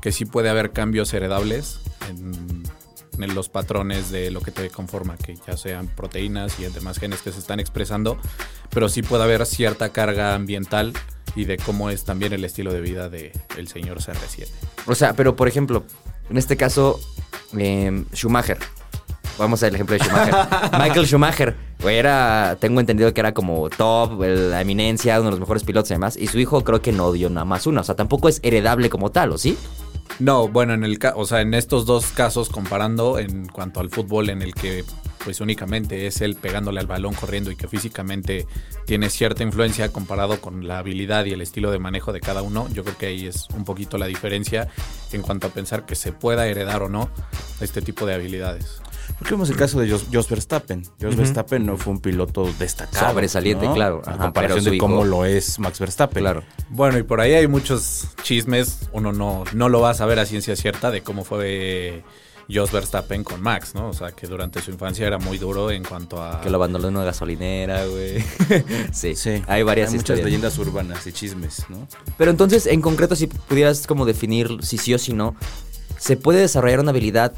que 0.00 0.12
sí 0.12 0.24
puede 0.24 0.48
haber 0.48 0.70
cambios 0.70 1.12
heredables 1.12 1.80
en, 2.08 2.62
en 3.22 3.34
los 3.34 3.48
patrones 3.48 4.10
de 4.10 4.30
lo 4.30 4.40
que 4.40 4.52
te 4.52 4.70
conforma, 4.70 5.16
que 5.16 5.36
ya 5.46 5.56
sean 5.56 5.88
proteínas 5.88 6.60
y 6.60 6.64
demás 6.66 6.98
genes 6.98 7.22
que 7.22 7.32
se 7.32 7.40
están 7.40 7.58
expresando, 7.58 8.18
pero 8.70 8.88
sí 8.88 9.02
puede 9.02 9.24
haber 9.24 9.44
cierta 9.46 9.90
carga 9.90 10.34
ambiental 10.34 10.92
y 11.34 11.44
de 11.44 11.56
cómo 11.56 11.90
es 11.90 12.04
también 12.04 12.32
el 12.32 12.44
estilo 12.44 12.72
de 12.72 12.80
vida 12.80 13.08
del 13.08 13.32
el 13.56 13.68
señor 13.68 13.98
CR7. 13.98 14.46
O 14.86 14.94
sea, 14.94 15.14
pero 15.14 15.34
por 15.34 15.48
ejemplo, 15.48 15.84
en 16.30 16.36
este 16.36 16.56
caso, 16.56 17.00
eh, 17.56 18.04
Schumacher. 18.14 18.58
Vamos 19.38 19.62
al 19.62 19.74
ejemplo 19.74 19.96
de 19.96 20.04
Schumacher. 20.04 20.34
Michael 20.78 21.06
Schumacher, 21.06 21.56
güey, 21.80 21.96
era, 21.96 22.56
tengo 22.60 22.80
entendido 22.80 23.14
que 23.14 23.20
era 23.20 23.32
como 23.32 23.70
top, 23.70 24.20
la 24.20 24.60
eminencia, 24.60 25.20
uno 25.20 25.26
de 25.26 25.30
los 25.32 25.40
mejores 25.40 25.62
pilotos 25.62 25.90
y 25.90 25.94
demás. 25.94 26.16
Y 26.16 26.26
su 26.26 26.38
hijo 26.38 26.64
creo 26.64 26.82
que 26.82 26.92
no 26.92 27.12
dio 27.12 27.30
nada 27.30 27.44
más 27.44 27.66
una. 27.66 27.82
O 27.82 27.84
sea, 27.84 27.94
tampoco 27.94 28.28
es 28.28 28.40
heredable 28.42 28.90
como 28.90 29.10
tal, 29.10 29.32
¿o 29.32 29.38
sí? 29.38 29.56
No, 30.18 30.48
bueno, 30.48 30.74
en 30.74 30.82
el 30.82 30.98
o 31.14 31.24
sea, 31.26 31.42
en 31.42 31.54
estos 31.54 31.86
dos 31.86 32.06
casos 32.06 32.48
comparando 32.48 33.18
en 33.18 33.46
cuanto 33.46 33.78
al 33.78 33.88
fútbol 33.88 34.30
en 34.30 34.42
el 34.42 34.52
que 34.52 34.84
pues 35.24 35.40
únicamente 35.40 36.06
es 36.06 36.20
él 36.22 36.36
pegándole 36.36 36.80
al 36.80 36.86
balón 36.86 37.14
corriendo 37.14 37.50
y 37.50 37.56
que 37.56 37.68
físicamente 37.68 38.46
tiene 38.86 39.10
cierta 39.10 39.42
influencia 39.42 39.92
comparado 39.92 40.40
con 40.40 40.66
la 40.66 40.78
habilidad 40.78 41.26
y 41.26 41.32
el 41.32 41.40
estilo 41.40 41.70
de 41.70 41.78
manejo 41.78 42.12
de 42.12 42.20
cada 42.20 42.42
uno, 42.42 42.66
yo 42.72 42.82
creo 42.82 42.96
que 42.96 43.06
ahí 43.06 43.26
es 43.26 43.46
un 43.54 43.64
poquito 43.64 43.98
la 43.98 44.06
diferencia 44.06 44.68
en 45.12 45.22
cuanto 45.22 45.46
a 45.46 45.50
pensar 45.50 45.86
que 45.86 45.94
se 45.94 46.12
pueda 46.12 46.46
heredar 46.46 46.82
o 46.82 46.88
no 46.88 47.10
este 47.60 47.82
tipo 47.82 48.06
de 48.06 48.14
habilidades. 48.14 48.80
Porque 49.18 49.34
vemos 49.34 49.48
el 49.50 49.56
caso 49.56 49.80
de 49.80 49.90
Jos, 49.90 50.06
Jos 50.12 50.28
Verstappen. 50.28 50.84
Jos 51.00 51.16
Verstappen 51.16 51.64
no 51.66 51.76
fue 51.76 51.92
un 51.92 52.00
piloto 52.00 52.48
destacado. 52.58 53.08
Sobresaliente, 53.10 53.66
¿no? 53.66 53.74
claro. 53.74 54.02
A 54.04 54.10
Ajá, 54.10 54.18
comparación 54.24 54.56
pero 54.58 54.64
su 54.64 54.70
de 54.70 54.76
hijo- 54.76 54.86
cómo 54.86 55.04
lo 55.04 55.24
es 55.24 55.58
Max 55.58 55.78
Verstappen. 55.78 56.22
Claro. 56.22 56.42
Bueno, 56.70 56.98
y 56.98 57.02
por 57.02 57.20
ahí 57.20 57.32
hay 57.34 57.46
muchos 57.48 58.08
chismes, 58.22 58.88
uno 58.92 59.12
no, 59.12 59.44
no 59.54 59.68
lo 59.68 59.80
va 59.80 59.90
a 59.90 59.94
saber 59.94 60.18
a 60.18 60.26
ciencia 60.26 60.54
cierta 60.56 60.90
de 60.90 61.02
cómo 61.02 61.24
fue 61.24 62.04
Jos 62.52 62.72
Verstappen 62.72 63.24
con 63.24 63.42
Max, 63.42 63.74
¿no? 63.74 63.88
O 63.88 63.92
sea, 63.92 64.12
que 64.12 64.26
durante 64.26 64.62
su 64.62 64.70
infancia 64.70 65.06
era 65.06 65.18
muy 65.18 65.36
duro 65.36 65.70
en 65.70 65.84
cuanto 65.84 66.22
a... 66.22 66.40
Que 66.40 66.48
lo 66.48 66.56
abandonó 66.56 66.88
en 66.88 66.96
una 66.96 67.04
gasolinera, 67.04 67.84
güey. 67.86 68.24
sí, 68.92 69.14
Sí. 69.16 69.42
hay 69.46 69.62
varias 69.62 69.88
Hay 69.88 69.94
muchas 69.96 70.02
historias. 70.18 70.24
leyendas 70.24 70.56
urbanas 70.58 71.06
y 71.06 71.12
chismes, 71.12 71.66
¿no? 71.68 71.86
Pero 72.16 72.30
entonces, 72.30 72.66
en 72.66 72.80
concreto, 72.80 73.16
si 73.16 73.26
pudieras 73.26 73.86
como 73.86 74.06
definir 74.06 74.48
si 74.62 74.78
sí 74.78 74.94
o 74.94 74.98
si 74.98 75.12
no, 75.12 75.34
¿se 75.98 76.16
puede 76.16 76.40
desarrollar 76.40 76.80
una 76.80 76.90
habilidad 76.90 77.32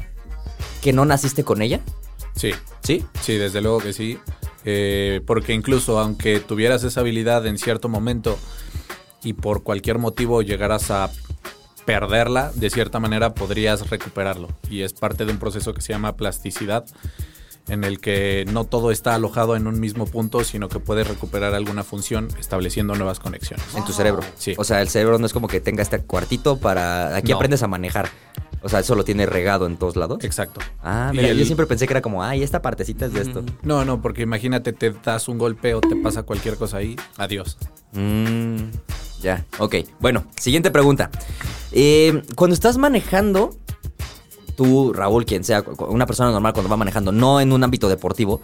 que 0.81 0.93
no 0.93 1.05
naciste 1.05 1.43
con 1.43 1.61
ella? 1.61 1.79
Sí, 2.35 2.51
¿Sí? 2.83 3.03
Sí, 3.21 3.37
desde 3.37 3.61
luego 3.61 3.79
que 3.79 3.93
sí. 3.93 4.17
Eh, 4.63 5.21
porque 5.25 5.53
incluso 5.53 5.99
aunque 5.99 6.39
tuvieras 6.39 6.83
esa 6.83 6.99
habilidad 7.01 7.45
en 7.47 7.57
cierto 7.57 7.89
momento 7.89 8.37
y 9.23 9.33
por 9.33 9.63
cualquier 9.63 9.97
motivo 9.97 10.41
llegaras 10.41 10.91
a 10.91 11.09
perderla, 11.85 12.51
de 12.55 12.69
cierta 12.69 12.99
manera 12.99 13.33
podrías 13.33 13.89
recuperarlo. 13.89 14.47
Y 14.69 14.81
es 14.81 14.93
parte 14.93 15.25
de 15.25 15.31
un 15.31 15.39
proceso 15.39 15.73
que 15.73 15.81
se 15.81 15.93
llama 15.93 16.15
plasticidad, 16.15 16.85
en 17.67 17.83
el 17.83 17.99
que 17.99 18.45
no 18.51 18.65
todo 18.65 18.91
está 18.91 19.15
alojado 19.15 19.55
en 19.55 19.67
un 19.67 19.79
mismo 19.79 20.05
punto, 20.05 20.43
sino 20.43 20.69
que 20.69 20.79
puedes 20.79 21.07
recuperar 21.07 21.53
alguna 21.53 21.83
función 21.83 22.27
estableciendo 22.39 22.95
nuevas 22.95 23.19
conexiones. 23.19 23.65
En 23.75 23.83
tu 23.85 23.93
cerebro. 23.93 24.23
Sí. 24.37 24.53
O 24.57 24.63
sea, 24.63 24.81
el 24.81 24.89
cerebro 24.89 25.17
no 25.19 25.25
es 25.25 25.33
como 25.33 25.47
que 25.47 25.59
tenga 25.59 25.81
este 25.83 25.99
cuartito 25.99 26.57
para... 26.57 27.15
Aquí 27.15 27.31
No. 27.31 27.37
aprendes 27.37 27.61
a 27.63 27.67
manejar. 27.67 28.09
O 28.63 28.69
sea, 28.69 28.79
eso 28.79 28.93
lo 28.95 29.03
tiene 29.03 29.25
regado 29.25 29.65
en 29.65 29.77
todos 29.77 29.95
lados. 29.95 30.23
Exacto. 30.23 30.61
Ah, 30.83 31.11
mira, 31.13 31.33
yo 31.33 31.45
siempre 31.45 31.65
pensé 31.65 31.87
que 31.87 31.93
era 31.93 32.01
como, 32.01 32.23
ay, 32.23 32.43
esta 32.43 32.61
partecita 32.61 33.07
es 33.07 33.13
de 33.13 33.21
esto. 33.21 33.43
No, 33.63 33.85
no, 33.85 34.01
porque 34.01 34.21
imagínate, 34.21 34.71
te 34.71 34.91
das 34.91 35.27
un 35.27 35.37
golpe 35.37 35.73
o 35.73 35.81
te 35.81 35.95
pasa 35.95 36.23
cualquier 36.23 36.57
cosa 36.57 36.77
ahí, 36.77 36.95
adiós. 37.17 37.57
Mm, 37.93 38.69
ya, 39.21 39.45
ok. 39.57 39.75
Bueno, 39.99 40.25
siguiente 40.37 40.69
pregunta. 40.69 41.09
Eh, 41.71 42.21
cuando 42.35 42.53
estás 42.53 42.77
manejando, 42.77 43.55
tú, 44.55 44.93
Raúl, 44.93 45.25
quien 45.25 45.43
sea, 45.43 45.63
una 45.89 46.05
persona 46.05 46.31
normal 46.31 46.53
cuando 46.53 46.69
va 46.69 46.77
manejando, 46.77 47.11
no 47.11 47.41
en 47.41 47.51
un 47.51 47.63
ámbito 47.63 47.89
deportivo, 47.89 48.41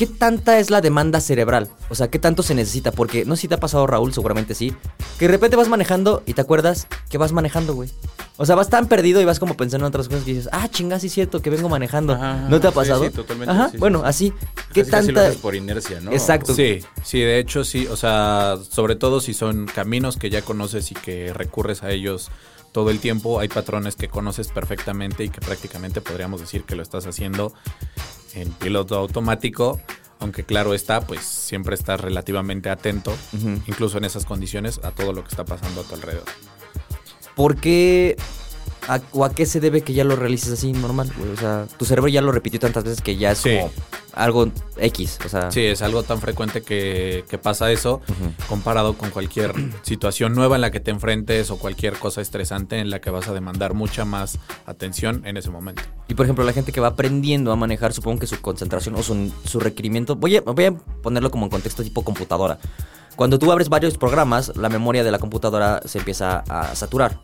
¿qué 0.00 0.06
tanta 0.06 0.58
es 0.58 0.70
la 0.70 0.80
demanda 0.80 1.20
cerebral? 1.20 1.68
O 1.90 1.94
sea, 1.94 2.08
¿qué 2.08 2.18
tanto 2.18 2.42
se 2.42 2.54
necesita? 2.54 2.90
Porque 2.90 3.26
no 3.26 3.36
sé 3.36 3.42
si 3.42 3.48
te 3.48 3.56
ha 3.56 3.60
pasado, 3.60 3.86
Raúl, 3.86 4.14
seguramente 4.14 4.54
sí, 4.54 4.74
que 5.18 5.26
de 5.26 5.32
repente 5.32 5.58
vas 5.58 5.68
manejando 5.68 6.22
y 6.24 6.32
te 6.32 6.40
acuerdas 6.40 6.86
que 7.10 7.18
vas 7.18 7.32
manejando, 7.32 7.74
güey. 7.74 7.90
O 8.38 8.46
sea, 8.46 8.54
vas 8.54 8.70
tan 8.70 8.88
perdido 8.88 9.20
y 9.20 9.26
vas 9.26 9.38
como 9.38 9.58
pensando 9.58 9.84
en 9.84 9.90
otras 9.90 10.08
cosas 10.08 10.24
que 10.24 10.30
dices, 10.32 10.48
ah, 10.52 10.68
chinga, 10.70 10.98
sí 10.98 11.08
es 11.08 11.12
cierto 11.12 11.42
que 11.42 11.50
vengo 11.50 11.68
manejando. 11.68 12.14
Ajá, 12.14 12.46
¿No 12.48 12.58
te 12.60 12.68
ha 12.68 12.70
pasado? 12.70 13.04
sí, 13.04 13.10
totalmente, 13.10 13.52
Ajá, 13.52 13.66
sí, 13.66 13.72
sí, 13.72 13.76
bueno, 13.76 13.98
sí. 13.98 14.04
así. 14.06 14.32
¿Qué 14.72 14.80
Casi, 14.80 14.90
casi 14.90 15.08
lo 15.08 15.14
tanta...? 15.16 15.28
haces 15.28 15.42
por 15.42 15.54
inercia, 15.54 16.00
¿no? 16.00 16.12
Exacto. 16.12 16.54
Sí, 16.54 16.80
sí, 17.04 17.20
de 17.20 17.38
hecho 17.38 17.62
sí, 17.62 17.86
o 17.86 17.96
sea, 17.96 18.56
sobre 18.70 18.96
todo 18.96 19.20
si 19.20 19.34
son 19.34 19.66
caminos 19.66 20.16
que 20.16 20.30
ya 20.30 20.40
conoces 20.40 20.90
y 20.92 20.94
que 20.94 21.34
recurres 21.34 21.82
a 21.82 21.90
ellos 21.90 22.30
todo 22.72 22.88
el 22.88 23.00
tiempo, 23.00 23.38
hay 23.38 23.48
patrones 23.48 23.96
que 23.96 24.08
conoces 24.08 24.48
perfectamente 24.48 25.24
y 25.24 25.28
que 25.28 25.42
prácticamente 25.42 26.00
podríamos 26.00 26.40
decir 26.40 26.62
que 26.64 26.74
lo 26.74 26.82
estás 26.82 27.04
haciendo 27.06 27.52
en 28.34 28.50
piloto 28.52 28.96
automático, 28.96 29.80
aunque 30.18 30.44
claro 30.44 30.74
está, 30.74 31.00
pues 31.00 31.22
siempre 31.22 31.74
estás 31.74 32.00
relativamente 32.00 32.70
atento, 32.70 33.14
incluso 33.66 33.98
en 33.98 34.04
esas 34.04 34.24
condiciones, 34.24 34.80
a 34.84 34.90
todo 34.90 35.12
lo 35.12 35.22
que 35.22 35.28
está 35.30 35.44
pasando 35.44 35.80
a 35.80 35.84
tu 35.84 35.94
alrededor. 35.94 36.24
¿Por 37.34 37.56
qué 37.56 38.16
a- 38.88 39.00
o 39.12 39.24
a 39.24 39.34
qué 39.34 39.46
se 39.46 39.60
debe 39.60 39.82
que 39.82 39.92
ya 39.92 40.04
lo 40.04 40.16
realices 40.16 40.52
así 40.52 40.72
normal, 40.72 41.10
güey? 41.18 41.30
O 41.30 41.36
sea, 41.36 41.66
tu 41.78 41.84
cerebro 41.84 42.08
ya 42.08 42.22
lo 42.22 42.32
repitió 42.32 42.58
tantas 42.60 42.84
veces 42.84 43.00
que 43.00 43.16
ya 43.16 43.32
es 43.32 43.38
Sí. 43.38 43.56
como 43.56 43.70
algo 44.12 44.48
X, 44.76 45.18
o 45.24 45.28
sea... 45.28 45.50
Sí, 45.52 45.60
es 45.64 45.82
algo 45.82 46.02
tan 46.02 46.20
frecuente 46.20 46.62
que, 46.62 47.24
que 47.28 47.38
pasa 47.38 47.70
eso 47.70 48.00
comparado 48.48 48.94
con 48.94 49.10
cualquier 49.10 49.52
situación 49.82 50.34
nueva 50.34 50.56
en 50.56 50.62
la 50.62 50.70
que 50.72 50.80
te 50.80 50.90
enfrentes 50.90 51.50
o 51.50 51.58
cualquier 51.58 51.94
cosa 51.94 52.20
estresante 52.20 52.78
en 52.80 52.90
la 52.90 53.00
que 53.00 53.10
vas 53.10 53.28
a 53.28 53.32
demandar 53.34 53.74
mucha 53.74 54.04
más 54.04 54.38
atención 54.66 55.22
en 55.26 55.36
ese 55.36 55.50
momento. 55.50 55.82
Y 56.08 56.14
por 56.14 56.26
ejemplo, 56.26 56.44
la 56.44 56.52
gente 56.52 56.72
que 56.72 56.80
va 56.80 56.88
aprendiendo 56.88 57.52
a 57.52 57.56
manejar, 57.56 57.92
supongo 57.92 58.18
que 58.18 58.26
su 58.26 58.40
concentración 58.40 58.96
o 58.96 59.02
su, 59.02 59.32
su 59.44 59.60
requerimiento, 59.60 60.16
voy 60.16 60.36
a, 60.36 60.40
voy 60.40 60.64
a 60.64 60.72
ponerlo 60.72 61.30
como 61.30 61.44
en 61.46 61.50
contexto 61.50 61.84
tipo 61.84 62.02
computadora. 62.02 62.58
Cuando 63.16 63.38
tú 63.38 63.52
abres 63.52 63.68
varios 63.68 63.96
programas, 63.98 64.56
la 64.56 64.68
memoria 64.68 65.04
de 65.04 65.10
la 65.10 65.18
computadora 65.18 65.80
se 65.84 65.98
empieza 65.98 66.42
a 66.48 66.74
saturar. 66.74 67.18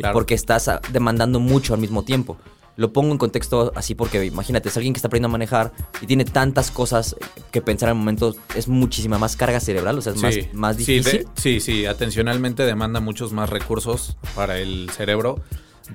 Claro. 0.00 0.14
Porque 0.14 0.34
estás 0.34 0.70
demandando 0.92 1.40
mucho 1.40 1.74
al 1.74 1.80
mismo 1.80 2.02
tiempo. 2.04 2.36
Lo 2.76 2.92
pongo 2.92 3.12
en 3.12 3.18
contexto 3.18 3.72
así 3.74 3.94
porque 3.94 4.24
imagínate, 4.24 4.68
es 4.70 4.76
alguien 4.76 4.94
que 4.94 4.98
está 4.98 5.08
aprendiendo 5.08 5.28
a 5.28 5.36
manejar 5.36 5.72
y 6.00 6.06
tiene 6.06 6.24
tantas 6.24 6.70
cosas 6.70 7.14
que 7.50 7.60
pensar 7.60 7.90
al 7.90 7.94
momento, 7.96 8.34
es 8.54 8.68
muchísima 8.68 9.18
más 9.18 9.36
carga 9.36 9.60
cerebral, 9.60 9.98
o 9.98 10.00
sea, 10.02 10.14
es 10.14 10.22
más, 10.22 10.34
más 10.54 10.76
sí, 10.76 10.84
difícil. 10.94 11.24
de- 11.24 11.28
sí, 11.34 11.60
sí, 11.60 11.84
atencionalmente 11.84 12.64
demanda 12.64 13.00
muchos 13.00 13.32
más 13.32 13.50
recursos 13.50 14.16
para 14.34 14.58
el 14.58 14.88
cerebro. 14.96 15.40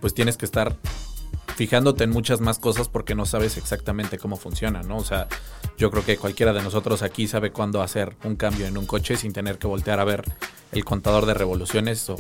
Pues 0.01 0.13
tienes 0.13 0.37
que 0.37 0.45
estar 0.45 0.75
fijándote 1.55 2.03
en 2.03 2.09
muchas 2.11 2.41
más 2.41 2.59
cosas 2.59 2.89
porque 2.89 3.15
no 3.15 3.25
sabes 3.25 3.57
exactamente 3.57 4.17
cómo 4.17 4.35
funciona, 4.35 4.83
¿no? 4.83 4.97
O 4.97 5.05
sea, 5.05 5.27
yo 5.77 5.89
creo 5.89 6.05
que 6.05 6.17
cualquiera 6.17 6.51
de 6.53 6.61
nosotros 6.61 7.01
aquí 7.01 7.27
sabe 7.27 7.51
cuándo 7.51 7.81
hacer 7.81 8.15
un 8.25 8.35
cambio 8.35 8.67
en 8.67 8.77
un 8.77 8.85
coche 8.85 9.15
sin 9.15 9.31
tener 9.33 9.57
que 9.57 9.65
voltear 9.67 9.99
a 9.99 10.03
ver 10.03 10.23
el 10.73 10.83
contador 10.83 11.25
de 11.25 11.33
revoluciones 11.33 12.09
o 12.09 12.17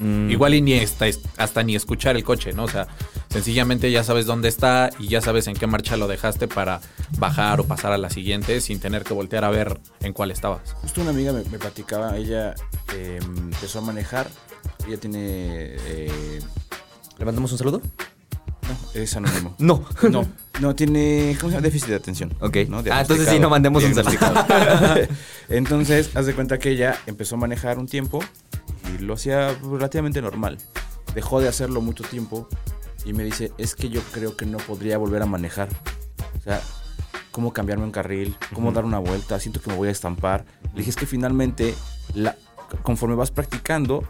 Mm, 0.00 0.30
Igual 0.30 0.54
y 0.54 0.62
ni 0.62 0.78
hasta, 0.78 1.06
hasta 1.36 1.62
ni 1.62 1.76
escuchar 1.76 2.16
el 2.16 2.24
coche, 2.24 2.52
¿no? 2.54 2.64
O 2.64 2.68
sea, 2.68 2.88
sencillamente 3.28 3.90
ya 3.92 4.02
sabes 4.02 4.26
dónde 4.26 4.48
está 4.48 4.90
y 4.98 5.08
ya 5.08 5.20
sabes 5.20 5.46
en 5.46 5.54
qué 5.54 5.66
marcha 5.66 5.96
lo 5.96 6.08
dejaste 6.08 6.48
para 6.48 6.80
bajar 7.18 7.60
o 7.60 7.64
pasar 7.64 7.92
a 7.92 7.98
la 7.98 8.08
siguiente 8.10 8.60
sin 8.62 8.80
tener 8.80 9.04
que 9.04 9.12
voltear 9.14 9.44
a 9.44 9.50
ver 9.50 9.78
en 10.00 10.12
cuál 10.12 10.30
estabas. 10.30 10.72
Justo 10.82 11.02
una 11.02 11.10
amiga 11.10 11.32
me, 11.32 11.44
me 11.44 11.58
platicaba, 11.58 12.16
ella 12.16 12.54
eh, 12.94 13.20
empezó 13.22 13.80
a 13.80 13.82
manejar, 13.82 14.28
ella 14.88 14.96
tiene... 14.98 15.18
eh, 15.20 16.40
¿Le 17.18 17.24
mandamos 17.24 17.52
un 17.52 17.58
saludo? 17.58 17.82
no, 18.62 19.00
es 19.00 19.14
anónimo. 19.16 19.54
No. 19.58 19.84
No, 20.10 20.26
no 20.60 20.74
tiene 20.74 21.36
¿cómo 21.40 21.50
se 21.50 21.56
llama? 21.56 21.62
déficit 21.64 21.88
de 21.88 21.94
atención. 21.96 22.32
Ok. 22.40 22.56
¿no? 22.68 22.82
Ah, 22.90 23.02
entonces 23.02 23.28
sí, 23.28 23.38
no 23.38 23.50
mandemos 23.50 23.82
un 23.84 23.94
saludo. 23.94 24.12
Entonces, 25.48 26.10
haz 26.14 26.26
de 26.26 26.34
cuenta 26.34 26.58
que 26.58 26.70
ella 26.70 26.96
empezó 27.06 27.34
a 27.34 27.38
manejar 27.38 27.78
un 27.78 27.86
tiempo 27.86 28.20
y 28.94 28.98
lo 28.98 29.14
hacía 29.14 29.54
relativamente 29.62 30.22
normal. 30.22 30.58
Dejó 31.14 31.40
de 31.40 31.48
hacerlo 31.48 31.80
mucho 31.80 32.04
tiempo 32.04 32.48
y 33.04 33.12
me 33.12 33.24
dice, 33.24 33.52
es 33.58 33.74
que 33.74 33.88
yo 33.88 34.00
creo 34.12 34.36
que 34.36 34.46
no 34.46 34.58
podría 34.58 34.98
volver 34.98 35.22
a 35.22 35.26
manejar. 35.26 35.68
O 36.38 36.42
sea, 36.42 36.60
cómo 37.30 37.52
cambiarme 37.52 37.84
un 37.84 37.90
carril, 37.90 38.36
cómo 38.54 38.72
dar 38.72 38.84
una 38.84 38.98
vuelta, 38.98 39.38
siento 39.40 39.60
que 39.60 39.70
me 39.70 39.76
voy 39.76 39.88
a 39.88 39.92
estampar. 39.92 40.44
Le 40.72 40.78
dije, 40.78 40.90
es 40.90 40.96
que 40.96 41.06
finalmente, 41.06 41.74
la, 42.14 42.36
conforme 42.82 43.14
vas 43.14 43.30
practicando, 43.30 44.04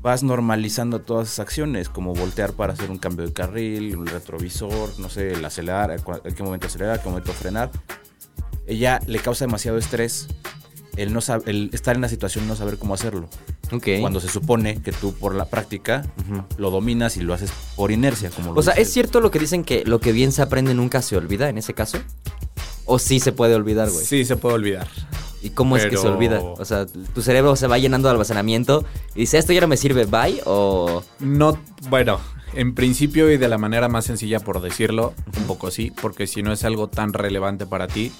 vas 0.00 0.22
normalizando 0.22 1.00
todas 1.00 1.28
esas 1.28 1.40
acciones, 1.40 1.88
como 1.88 2.14
voltear 2.14 2.52
para 2.52 2.74
hacer 2.74 2.90
un 2.90 2.98
cambio 2.98 3.26
de 3.26 3.32
carril, 3.32 3.96
un 3.96 4.06
retrovisor, 4.06 4.98
no 4.98 5.08
sé, 5.08 5.32
el 5.32 5.44
acelerar, 5.44 5.92
en 5.92 6.34
qué 6.34 6.42
momento 6.42 6.66
acelerar, 6.66 6.96
en 6.96 7.02
qué 7.02 7.08
momento 7.08 7.32
frenar. 7.32 7.70
Ella 8.66 9.00
le 9.06 9.18
causa 9.18 9.44
demasiado 9.46 9.78
estrés 9.78 10.28
el, 10.96 11.12
no 11.12 11.20
el 11.46 11.70
estar 11.72 11.96
en 11.96 12.02
la 12.02 12.08
situación 12.08 12.44
y 12.44 12.48
no 12.48 12.56
saber 12.56 12.78
cómo 12.78 12.94
hacerlo. 12.94 13.28
Cuando 14.00 14.20
se 14.20 14.28
supone 14.28 14.80
que 14.82 14.92
tú 14.92 15.14
por 15.14 15.34
la 15.34 15.46
práctica 15.46 16.06
lo 16.56 16.70
dominas 16.70 17.16
y 17.16 17.20
lo 17.20 17.34
haces 17.34 17.52
por 17.76 17.90
inercia. 17.90 18.30
Como 18.30 18.52
lo 18.52 18.60
O 18.60 18.62
sea, 18.62 18.74
¿es 18.74 18.92
cierto 18.92 19.20
lo 19.20 19.30
que 19.30 19.38
dicen 19.38 19.64
que 19.64 19.84
lo 19.84 20.00
que 20.00 20.12
bien 20.12 20.32
se 20.32 20.42
aprende 20.42 20.74
nunca 20.74 21.02
se 21.02 21.16
olvida 21.16 21.48
en 21.48 21.58
ese 21.58 21.74
caso? 21.74 21.98
¿O 22.84 22.98
sí 22.98 23.20
se 23.20 23.32
puede 23.32 23.54
olvidar, 23.54 23.90
güey? 23.90 24.04
Sí, 24.04 24.24
se 24.24 24.36
puede 24.36 24.56
olvidar. 24.56 24.88
¿Y 25.44 25.50
cómo 25.50 25.76
es 25.76 25.84
que 25.84 25.98
se 25.98 26.08
olvida? 26.08 26.40
O 26.42 26.64
sea, 26.64 26.86
tu 26.86 27.20
cerebro 27.20 27.54
se 27.54 27.66
va 27.66 27.76
llenando 27.76 28.08
de 28.08 28.12
almacenamiento 28.12 28.84
y 29.14 29.20
dice, 29.20 29.36
esto 29.36 29.52
ya 29.52 29.60
no 29.60 29.68
me 29.68 29.76
sirve, 29.76 30.06
bye, 30.06 30.40
o... 30.46 31.04
No, 31.20 31.58
bueno, 31.90 32.18
en 32.54 32.74
principio 32.74 33.30
y 33.30 33.36
de 33.36 33.48
la 33.48 33.58
manera 33.58 33.88
más 33.88 34.06
sencilla 34.06 34.40
por 34.40 34.62
decirlo, 34.62 35.12
un 35.36 35.44
poco 35.44 35.70
sí, 35.70 35.92
porque 36.00 36.26
si 36.26 36.42
no 36.42 36.50
es 36.50 36.64
algo 36.64 36.88
tan 36.88 37.12
relevante 37.12 37.66
para 37.66 37.88
ti, 37.88 38.10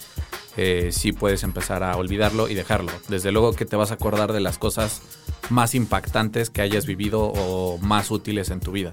eh, 0.59 0.91
sí 0.93 1.13
puedes 1.13 1.45
empezar 1.45 1.83
a 1.83 1.97
olvidarlo 1.97 2.51
y 2.51 2.55
dejarlo. 2.55 2.93
Desde 3.09 3.33
luego 3.33 3.55
que 3.55 3.65
te 3.65 3.77
vas 3.77 3.91
a 3.91 3.95
acordar 3.95 4.35
de 4.35 4.41
las 4.41 4.59
cosas 4.59 5.01
más 5.49 5.75
impactantes 5.75 6.51
que 6.51 6.61
hayas 6.61 6.85
vivido 6.85 7.23
o 7.23 7.79
más 7.79 8.11
útiles 8.11 8.51
en 8.51 8.61
tu 8.61 8.71
vida. 8.71 8.93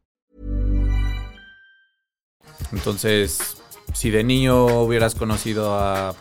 Entonces, 2.71 3.57
si 3.93 4.09
de 4.09 4.23
niño 4.23 4.65
hubieras 4.83 5.15
conocido 5.15 5.75
a 5.77 6.15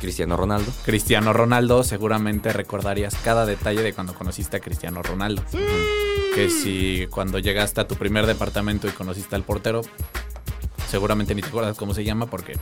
Cristiano 0.00 0.36
Ronaldo. 0.36 0.70
Cristiano 0.84 1.32
Ronaldo, 1.32 1.84
seguramente 1.84 2.52
recordarías 2.52 3.14
cada 3.24 3.46
detalle 3.46 3.82
de 3.82 3.92
cuando 3.92 4.14
conociste 4.14 4.56
a 4.56 4.60
Cristiano 4.60 5.02
Ronaldo. 5.02 5.44
Que 6.34 6.48
si 6.50 7.06
cuando 7.10 7.38
llegaste 7.38 7.80
a 7.80 7.86
tu 7.86 7.94
primer 7.96 8.26
departamento 8.26 8.88
y 8.88 8.90
conociste 8.90 9.36
al 9.36 9.44
portero, 9.44 9.82
seguramente 10.90 11.34
ni 11.34 11.42
te 11.42 11.48
acuerdas 11.48 11.76
cómo 11.76 11.94
se 11.94 12.02
llama 12.04 12.26
porque 12.26 12.54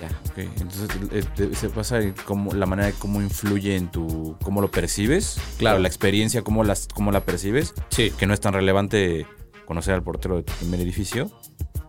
Ya. 0.00 0.08
Ok, 0.30 0.38
entonces 0.60 0.88
eh, 1.10 1.50
se 1.54 1.70
pasa 1.70 2.00
en 2.00 2.12
cómo- 2.26 2.52
la 2.52 2.66
manera 2.66 2.88
de 2.88 2.92
cómo 2.94 3.22
influye 3.22 3.76
en 3.76 3.90
tu 3.90 4.36
cómo 4.42 4.60
lo 4.60 4.70
percibes 4.70 5.38
Claro. 5.56 5.78
la 5.78 5.88
experiencia 5.88 6.42
cómo 6.42 6.64
las 6.64 6.86
cómo 6.94 7.12
la 7.12 7.20
percibes 7.20 7.72
sí, 7.88 8.10
que 8.10 8.26
no 8.26 8.34
es 8.34 8.40
tan 8.40 8.52
relevante 8.52 9.26
conocer 9.66 9.92
al 9.94 10.02
portero 10.02 10.36
de 10.36 10.42
tu 10.44 10.52
primer 10.54 10.80
edificio 10.80 11.30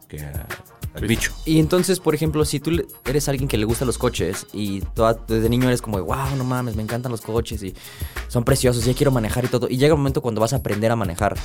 que 0.10 0.20
a- 0.22 0.48
al 0.94 1.00
Pues- 1.02 1.08
bicho 1.10 1.32
Y 1.46 1.60
entonces, 1.60 2.00
por 2.00 2.16
ejemplo, 2.16 2.44
si 2.44 2.60
tú 2.60 2.72
eres 3.06 3.30
alguien 3.30 3.48
que 3.48 3.58
le 3.58 3.66
gustan 3.66 3.86
los 3.86 3.98
coches 3.98 4.48
y 4.52 4.82
toda- 4.82 5.14
desde 5.28 5.48
niño 5.48 5.68
eres 5.68 5.82
como, 5.82 6.02
wow, 6.02 6.36
no 6.38 6.44
mames, 6.44 6.76
me 6.76 6.82
encantan 6.84 7.12
los 7.12 7.22
coches 7.22 7.62
y 7.62 7.74
son 8.28 8.44
preciosos, 8.44 8.84
ya 8.84 8.94
quiero 8.94 9.12
manejar 9.12 9.46
y 9.46 9.48
todo. 9.48 9.68
Y 9.70 9.78
llega 9.78 9.94
un 9.94 10.00
momento 10.00 10.22
cuando 10.22 10.42
vas 10.42 10.54
a 10.54 10.58
aprender 10.58 10.92
a 10.92 10.96
manejar, 10.96 11.38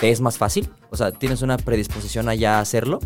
¿te 0.00 0.10
es 0.10 0.20
más 0.20 0.38
fácil? 0.38 0.68
O 0.90 0.96
sea, 0.96 1.12
¿tienes 1.12 1.42
una 1.42 1.56
predisposición 1.58 2.28
a 2.28 2.34
ya 2.34 2.58
hacerlo? 2.60 2.98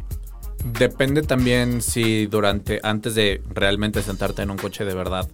depende 0.79 1.23
también 1.23 1.81
si 1.81 2.27
durante 2.27 2.81
antes 2.83 3.15
de 3.15 3.43
realmente 3.49 4.03
sentarte 4.03 4.43
en 4.43 4.51
un 4.51 4.59
coche 4.59 4.85
de 4.85 4.95
verdad. 4.95 5.27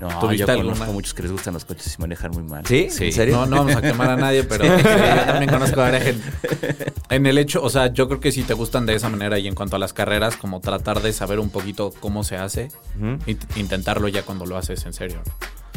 No 0.00 0.08
¿Tuviste 0.20 0.46
yo 0.46 0.52
alguna? 0.52 0.72
conozco 0.74 0.92
muchos 0.92 1.14
que 1.14 1.22
les 1.22 1.32
gustan 1.32 1.54
los 1.54 1.64
coches 1.64 1.94
y 1.96 2.00
manejan 2.00 2.30
muy 2.32 2.42
mal 2.42 2.66
¿Sí? 2.66 2.88
¿En 3.00 3.12
serio? 3.12 3.36
No, 3.36 3.46
no 3.46 3.56
vamos 3.58 3.76
a 3.76 3.82
quemar 3.82 4.10
a 4.10 4.16
nadie, 4.16 4.44
pero 4.44 4.64
sí, 4.76 4.82
yo 4.84 5.24
también 5.26 5.50
conozco 5.50 5.80
a 5.80 5.84
varias 5.90 6.02
gente. 6.04 6.92
En 7.10 7.26
el 7.26 7.38
hecho, 7.38 7.62
o 7.62 7.70
sea, 7.70 7.92
yo 7.92 8.08
creo 8.08 8.20
que 8.20 8.32
si 8.32 8.42
te 8.42 8.54
gustan 8.54 8.86
de 8.86 8.94
esa 8.94 9.08
manera 9.08 9.38
y 9.38 9.46
en 9.46 9.54
cuanto 9.54 9.76
a 9.76 9.78
las 9.78 9.92
carreras, 9.92 10.36
como 10.36 10.60
tratar 10.60 11.00
de 11.02 11.12
saber 11.12 11.38
un 11.38 11.50
poquito 11.50 11.92
cómo 12.00 12.24
se 12.24 12.36
hace, 12.36 12.68
int- 13.00 13.56
intentarlo 13.56 14.08
ya 14.08 14.22
cuando 14.22 14.46
lo 14.46 14.56
haces 14.56 14.84
en 14.86 14.92
serio. 14.92 15.20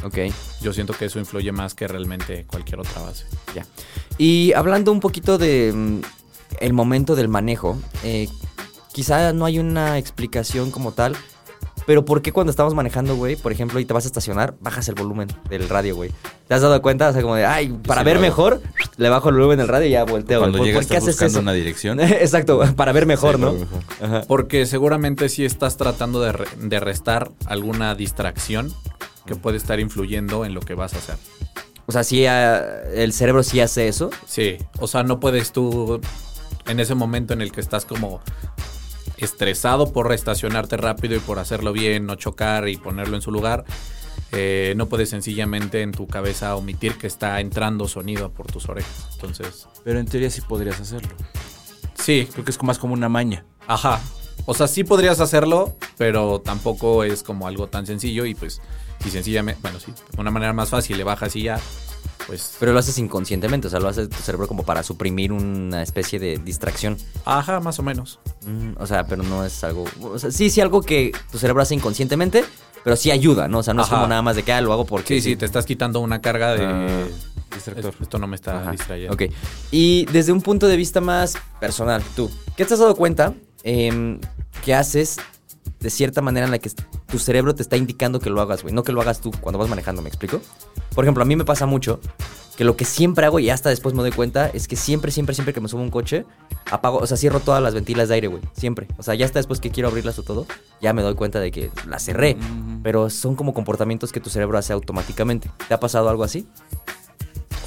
Ok, 0.03 0.17
Yo 0.61 0.73
siento 0.73 0.93
que 0.93 1.05
eso 1.05 1.17
influye 1.19 1.51
más 1.51 1.73
que 1.73 1.87
realmente 1.87 2.45
cualquier 2.45 2.79
otra 2.79 3.01
base. 3.01 3.25
ya. 3.55 3.65
Y 4.17 4.53
hablando 4.53 4.91
un 4.91 4.99
poquito 4.99 5.37
de 5.39 5.71
mm, 5.75 6.01
el 6.59 6.73
momento 6.73 7.15
del 7.15 7.27
manejo, 7.27 7.79
eh, 8.03 8.27
quizá 8.93 9.33
no 9.33 9.45
hay 9.45 9.57
una 9.59 9.97
explicación 9.97 10.69
como 10.71 10.91
tal. 10.91 11.15
Pero 11.87 12.05
¿por 12.05 12.21
qué 12.21 12.31
cuando 12.31 12.51
estamos 12.51 12.75
manejando, 12.75 13.15
güey, 13.15 13.35
por 13.37 13.51
ejemplo, 13.51 13.79
y 13.79 13.85
te 13.85 13.93
vas 13.93 14.03
a 14.03 14.07
estacionar, 14.07 14.55
bajas 14.59 14.87
el 14.89 14.95
volumen 14.95 15.29
del 15.49 15.67
radio, 15.69 15.95
güey? 15.95 16.11
¿Te 16.47 16.53
has 16.53 16.61
dado 16.61 16.79
cuenta? 16.81 17.07
O 17.09 17.13
sea, 17.13 17.21
como 17.23 17.35
de, 17.35 17.45
ay, 17.45 17.69
para 17.69 18.01
Sí, 18.01 18.05
ver 18.05 18.19
mejor, 18.19 18.61
le 18.97 19.07
bajo 19.09 19.29
el 19.29 19.35
volumen 19.35 19.57
del 19.57 19.69
radio 19.69 19.87
y 19.87 19.91
ya 19.91 20.03
volteo. 20.03 20.39
güey. 20.39 20.51
Cuando 20.51 20.57
¿Por, 20.59 20.67
llegas 20.67 20.85
por 20.85 20.89
qué 20.91 20.97
estás 20.97 21.03
haces 21.07 21.15
buscando 21.15 21.39
eso? 21.39 21.41
una 21.43 21.53
dirección. 21.53 21.99
Exacto, 22.01 22.59
para 22.75 22.91
ver 22.91 23.05
mejor, 23.05 23.35
Sí, 23.37 23.41
¿no? 23.41 23.53
mejor. 23.53 23.79
Ajá. 24.01 24.21
Porque 24.27 24.65
seguramente 24.65 25.29
sí 25.29 25.45
estás 25.45 25.77
tratando 25.77 26.21
de, 26.21 26.33
re- 26.33 26.45
de 26.59 26.79
restar 26.81 27.31
alguna 27.45 27.95
distracción 27.95 28.71
que 29.25 29.35
puede 29.35 29.55
estar 29.57 29.79
influyendo 29.79 30.43
en 30.45 30.53
lo 30.53 30.59
que 30.59 30.73
vas 30.75 30.93
a 30.93 30.97
hacer. 30.97 31.15
O 31.85 31.93
sea, 31.93 32.03
sí, 32.03 32.25
ah, 32.25 32.61
el 32.93 33.13
cerebro 33.13 33.43
sí 33.43 33.61
hace 33.61 33.87
eso. 33.87 34.09
Sí, 34.27 34.57
o 34.79 34.87
sea, 34.87 35.03
no 35.03 35.21
puedes 35.21 35.53
tú 35.53 36.01
en 36.67 36.81
ese 36.81 36.95
momento 36.95 37.33
en 37.33 37.41
el 37.41 37.53
que 37.53 37.61
estás 37.61 37.85
como 37.85 38.19
estresado 39.17 39.91
por 39.93 40.11
estacionarte 40.13 40.77
rápido 40.77 41.15
y 41.15 41.19
por 41.19 41.39
hacerlo 41.39 41.73
bien, 41.73 42.05
no 42.05 42.15
chocar 42.15 42.67
y 42.69 42.77
ponerlo 42.77 43.15
en 43.15 43.21
su 43.21 43.31
lugar, 43.31 43.65
eh, 44.31 44.73
no 44.77 44.87
puedes 44.87 45.09
sencillamente 45.09 45.81
en 45.81 45.91
tu 45.91 46.07
cabeza 46.07 46.55
omitir 46.55 46.97
que 46.97 47.07
está 47.07 47.39
entrando 47.39 47.87
sonido 47.87 48.31
por 48.31 48.47
tus 48.47 48.67
orejas. 48.69 49.07
Entonces, 49.13 49.67
Pero 49.83 49.99
en 49.99 50.05
teoría 50.05 50.29
sí 50.29 50.41
podrías 50.41 50.79
hacerlo. 50.79 51.09
sí, 51.95 52.27
Creo 52.31 52.43
que 52.45 52.51
es 52.51 52.61
más 52.63 52.77
como 52.79 52.93
una 52.93 53.09
maña. 53.09 53.45
ajá. 53.67 53.99
O 54.49 54.53
sea, 54.53 54.67
sí 54.67 54.85
podrías 54.85 55.19
hacerlo, 55.19 55.75
pero 55.97 56.39
tampoco 56.39 57.03
es 57.03 57.21
como 57.21 57.47
algo 57.47 57.67
tan 57.67 57.85
sencillo 57.85 58.23
y 58.25 58.33
pues, 58.33 58.61
si 59.03 59.09
sencillamente, 59.09 59.59
bueno, 59.61 59.77
sí, 59.79 59.91
de 59.91 60.21
una 60.21 60.31
manera 60.31 60.53
más 60.53 60.69
fácil 60.69 60.95
le 60.95 61.03
bajas 61.03 61.35
y 61.35 61.43
ya, 61.43 61.59
pues, 62.27 62.55
Pero 62.59 62.71
lo 62.71 62.79
haces 62.79 62.97
inconscientemente, 62.97 63.67
o 63.67 63.69
sea, 63.69 63.79
lo 63.81 63.89
hace 63.89 64.07
tu 64.07 64.15
cerebro 64.17 64.47
como 64.47 64.63
para 64.63 64.83
suprimir 64.83 65.33
una 65.33 65.81
especie 65.83 66.17
de 66.19 66.37
distracción. 66.37 66.97
ajá, 67.25 67.59
más 67.59 67.79
o 67.79 67.83
menos. 67.83 68.19
Mm, 68.47 68.81
o 68.81 68.87
sea, 68.87 69.05
pero 69.05 69.23
no 69.23 69.43
es 69.45 69.63
algo. 69.63 69.83
O 70.01 70.17
sea, 70.17 70.31
sí, 70.31 70.49
sí, 70.49 70.61
algo 70.61 70.81
que 70.81 71.11
tu 71.31 71.37
cerebro 71.37 71.61
hace 71.61 71.75
inconscientemente, 71.75 72.43
pero 72.83 72.95
sí 72.95 73.11
ayuda, 73.11 73.47
¿no? 73.47 73.59
O 73.59 73.63
sea, 73.63 73.73
no 73.73 73.81
es 73.83 73.89
como 73.89 74.07
nada 74.07 74.21
más 74.21 74.35
de 74.37 74.43
que 74.43 74.53
ah, 74.53 74.61
lo 74.61 74.71
hago 74.73 74.85
porque. 74.85 75.15
Sí, 75.15 75.31
sí, 75.31 75.35
te 75.35 75.45
estás 75.45 75.65
quitando 75.65 75.99
una 75.99 76.21
carga 76.21 76.53
de... 76.53 76.65
Ah, 76.65 77.05
distractor. 77.53 77.93
"Es- 77.95 78.01
Esto 78.01 78.19
no 78.19 78.27
me 78.27 78.35
está 78.35 78.61
Ajá, 78.61 78.71
distrayendo. 78.71 79.13
Ok. 79.13 79.23
Y 79.71 80.05
desde 80.05 80.31
un 80.31 80.41
punto 80.41 80.67
de 80.67 80.77
vista 80.77 81.01
más 81.01 81.33
personal, 81.59 82.01
tú, 82.15 82.29
¿qué 82.55 82.65
te 82.65 82.73
has 82.73 82.79
dado 82.79 82.95
cuenta 82.95 83.33
em, 83.63 84.19
que 84.63 84.73
haces 84.73 85.17
de 85.79 85.89
cierta 85.89 86.21
manera 86.21 86.45
en 86.45 86.51
la 86.51 86.59
que 86.59 86.71
tu 87.07 87.19
cerebro 87.19 87.53
te 87.53 87.61
está 87.63 87.75
indicando 87.77 88.19
que 88.19 88.29
lo 88.29 88.39
hagas, 88.41 88.61
güey? 88.63 88.73
No 88.73 88.83
que 88.83 88.91
lo 88.93 89.01
hagas 89.01 89.19
tú 89.21 89.31
cuando 89.41 89.59
vas 89.59 89.67
manejando, 89.69 90.01
¿me 90.01 90.07
explico? 90.09 90.39
Por 90.95 91.03
ejemplo, 91.03 91.21
a 91.23 91.25
mí 91.25 91.35
me 91.35 91.45
pasa 91.45 91.65
mucho 91.65 91.99
que 92.57 92.63
lo 92.63 92.75
que 92.75 92.85
siempre 92.85 93.25
hago, 93.25 93.39
y 93.39 93.51
hasta 93.51 93.69
después 93.69 93.93
me 93.93 94.01
doy 94.01 94.11
cuenta, 94.11 94.47
es 94.47 94.67
que 94.67 94.75
siempre, 94.75 95.11
siempre, 95.11 95.35
siempre 95.35 95.53
que 95.53 95.61
me 95.61 95.69
subo 95.69 95.81
a 95.81 95.83
un 95.83 95.91
coche, 95.91 96.25
apago, 96.71 96.97
o 96.97 97.05
sea, 97.05 97.15
cierro 97.15 97.39
todas 97.39 97.61
las 97.61 97.75
ventilas 97.75 98.09
de 98.09 98.15
aire, 98.15 98.27
güey. 98.27 98.41
Siempre. 98.53 98.87
O 98.97 99.03
sea, 99.03 99.13
ya 99.13 99.25
hasta 99.25 99.37
después 99.37 99.59
que 99.59 99.69
quiero 99.69 99.89
abrirlas 99.89 100.17
o 100.17 100.23
todo, 100.23 100.47
ya 100.81 100.91
me 100.91 101.03
doy 101.03 101.13
cuenta 101.13 101.39
de 101.39 101.51
que 101.51 101.69
las 101.87 102.03
cerré. 102.03 102.35
Pero 102.81 103.11
son 103.11 103.35
como 103.35 103.53
comportamientos 103.53 104.11
que 104.11 104.19
tu 104.19 104.31
cerebro 104.31 104.57
hace 104.57 104.73
automáticamente. 104.73 105.51
¿Te 105.67 105.75
ha 105.75 105.79
pasado 105.79 106.09
algo 106.09 106.23
así? 106.23 106.47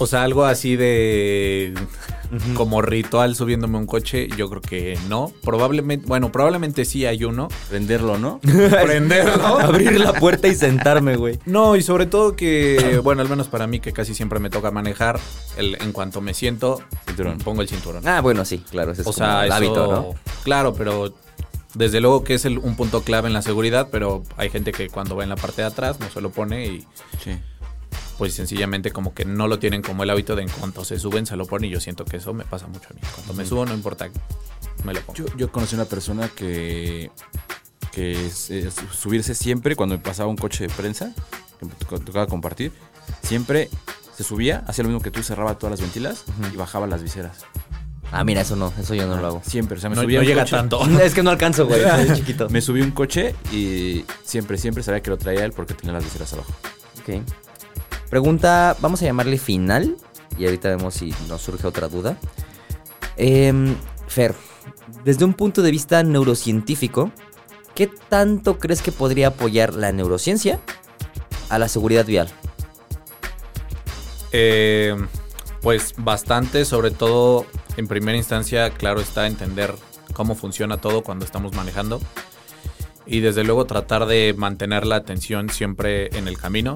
O 0.03 0.07
sea, 0.07 0.23
algo 0.23 0.45
así 0.47 0.77
de 0.77 1.75
como 2.55 2.81
ritual 2.81 3.35
subiéndome 3.35 3.77
un 3.77 3.87
coche, 3.87 4.29
yo 4.37 4.49
creo 4.49 4.63
que 4.63 4.97
no. 5.09 5.33
Probablemente, 5.43 6.07
bueno, 6.07 6.31
probablemente 6.33 6.85
sí 6.85 7.05
hay 7.05 7.25
uno. 7.25 7.49
Prenderlo, 7.69 8.19
¿no? 8.19 8.39
Prenderlo. 8.41 9.59
Abrir 9.61 10.01
la 10.01 10.13
puerta 10.15 10.49
y 10.49 10.55
sentarme, 10.55 11.17
güey. 11.17 11.39
No, 11.45 11.77
y 11.77 11.83
sobre 11.83 12.07
todo 12.07 12.35
que, 12.37 13.01
bueno, 13.03 13.21
al 13.23 13.29
menos 13.29 13.49
para 13.49 13.67
mí 13.67 13.81
que 13.81 13.93
casi 13.93 14.15
siempre 14.15 14.39
me 14.39 14.49
toca 14.49 14.71
manejar, 14.71 15.21
el, 15.57 15.77
en 15.83 15.93
cuanto 15.93 16.21
me 16.21 16.33
siento, 16.35 16.81
Cinturón. 17.07 17.39
pongo 17.39 17.63
el 17.63 17.69
cinturón. 17.69 18.07
Ah, 18.07 18.21
bueno, 18.21 18.45
sí, 18.45 18.59
claro, 18.71 18.93
ese 18.93 19.03
es 19.03 19.07
o 19.09 19.13
como 19.13 19.27
sea, 19.27 19.41
el 19.43 19.47
eso- 19.49 19.55
hábito, 19.57 19.87
¿no? 19.93 20.15
Claro, 20.45 20.73
pero 20.75 21.13
desde 21.75 22.01
luego 22.01 22.25
que 22.25 22.35
es 22.35 22.45
el- 22.45 22.59
un 22.59 22.75
punto 22.77 23.03
clave 23.03 23.27
en 23.29 23.35
la 23.35 23.43
seguridad, 23.43 23.89
pero 23.93 24.23
hay 24.37 24.51
gente 24.51 24.73
que 24.73 24.89
cuando 24.89 25.15
va 25.17 25.25
en 25.25 25.29
la 25.29 25.37
parte 25.37 25.63
de 25.63 25.69
atrás 25.69 26.01
no 26.01 26.09
se 26.09 26.21
lo 26.21 26.31
pone 26.31 26.67
y 26.67 26.87
Sí. 27.23 27.33
Pues 28.21 28.35
sencillamente 28.35 28.91
como 28.93 29.15
que 29.15 29.25
no 29.25 29.49
lo 29.49 29.59
tienen 29.59 29.81
como 29.81 30.03
el 30.03 30.11
hábito 30.11 30.37
de 30.37 30.43
en 30.43 30.51
cuanto 30.51 30.85
se 30.85 30.99
suben 30.99 31.25
se 31.25 31.37
lo 31.37 31.47
ponen 31.47 31.71
y 31.71 31.73
yo 31.73 31.81
siento 31.81 32.05
que 32.05 32.19
eso 32.19 32.35
me 32.35 32.45
pasa 32.45 32.67
mucho 32.67 32.89
a 32.91 32.93
mí. 32.93 33.01
Cuando 33.15 33.33
me 33.33 33.47
subo 33.47 33.65
no 33.65 33.73
importa, 33.73 34.11
me 34.85 34.93
lo 34.93 35.01
pongo. 35.01 35.15
Yo, 35.17 35.25
yo 35.39 35.51
conocí 35.51 35.75
una 35.75 35.87
persona 35.87 36.29
que, 36.29 37.11
que 37.93 38.27
es- 38.27 38.51
es 38.51 38.75
subirse 38.93 39.35
siempre 39.35 39.75
cuando 39.75 39.97
me 39.97 40.03
pasaba 40.03 40.29
un 40.29 40.37
coche 40.37 40.67
de 40.69 40.75
prensa, 40.75 41.15
que 41.59 41.65
me 41.65 41.73
tocaba- 42.05 42.27
compartir, 42.27 42.73
siempre 43.23 43.71
se 44.15 44.23
subía, 44.23 44.65
hacía 44.67 44.83
lo 44.85 44.91
mismo 44.91 45.01
que 45.03 45.11
tú, 45.11 45.23
cerraba 45.23 45.57
todas 45.59 45.71
las 45.71 45.81
ventilas 45.81 46.25
y 46.53 46.57
bajaba 46.59 46.87
las 46.87 47.03
viseras. 47.03 47.39
Ah, 48.13 48.23
mira, 48.23 48.43
eso 48.43 48.55
no, 48.55 48.71
eso 48.79 48.95
yo 48.95 49.07
no 49.07 49.17
lo 49.19 49.27
hago. 49.29 49.43
Siempre, 49.47 49.79
o 49.79 49.81
sea, 49.81 49.89
me 49.89 49.97
No, 49.97 50.03
subía 50.03 50.19
no 50.19 50.27
llega 50.27 50.43
coche- 50.43 50.57
tanto. 50.57 50.85
Es 51.03 51.15
que 51.15 51.23
no 51.23 51.31
alcanzo, 51.31 51.67
güey, 51.67 51.81
soy 52.07 52.17
chiquito. 52.19 52.51
Me 52.51 52.61
subí 52.61 52.83
un 52.83 52.91
coche 52.91 53.35
y 53.51 54.05
siempre, 54.25 54.59
siempre 54.59 54.83
sabía 54.83 55.01
que 55.03 55.09
lo 55.09 55.17
traía 55.17 55.43
él 55.47 55.53
porque 55.53 55.73
tenía 55.73 55.95
las 55.95 56.05
viseras 56.05 56.35
abajo. 56.35 56.53
Ok. 57.01 57.23
Pregunta, 58.11 58.77
vamos 58.81 59.01
a 59.03 59.05
llamarle 59.05 59.39
final. 59.39 59.97
Y 60.37 60.45
ahorita 60.45 60.69
vemos 60.69 60.95
si 60.95 61.15
nos 61.29 61.43
surge 61.43 61.67
otra 61.67 61.89
duda. 61.89 62.19
Em, 63.17 63.77
Fer, 64.09 64.35
desde 65.05 65.25
un 65.25 65.35
punto 65.35 65.63
de 65.63 65.71
vista 65.71 66.03
neurocientífico, 66.03 67.13
¿qué 67.75 67.87
tanto 67.87 68.59
crees 68.59 68.83
que 68.83 68.93
podría 68.93 69.29
apoyar 69.29 69.75
la 69.75 69.93
neurociencia 69.93 70.61
a 71.49 71.59
la 71.59 71.69
seguridad 71.69 72.05
vial? 72.05 72.29
Eh, 74.33 74.97
pues 75.61 75.95
bastante, 75.97 76.65
sobre 76.65 76.91
todo 76.91 77.47
en 77.77 77.87
primera 77.87 78.17
instancia, 78.17 78.71
claro 78.71 79.01
está 79.01 79.27
entender 79.27 79.75
cómo 80.13 80.35
funciona 80.35 80.79
todo 80.79 81.03
cuando 81.03 81.25
estamos 81.25 81.55
manejando 81.55 82.01
y 83.07 83.21
desde 83.21 83.45
luego 83.45 83.67
tratar 83.67 84.07
de 84.07 84.35
mantener 84.37 84.87
la 84.87 84.97
atención 84.97 85.51
siempre 85.51 86.17
en 86.17 86.29
el 86.29 86.39
camino, 86.39 86.75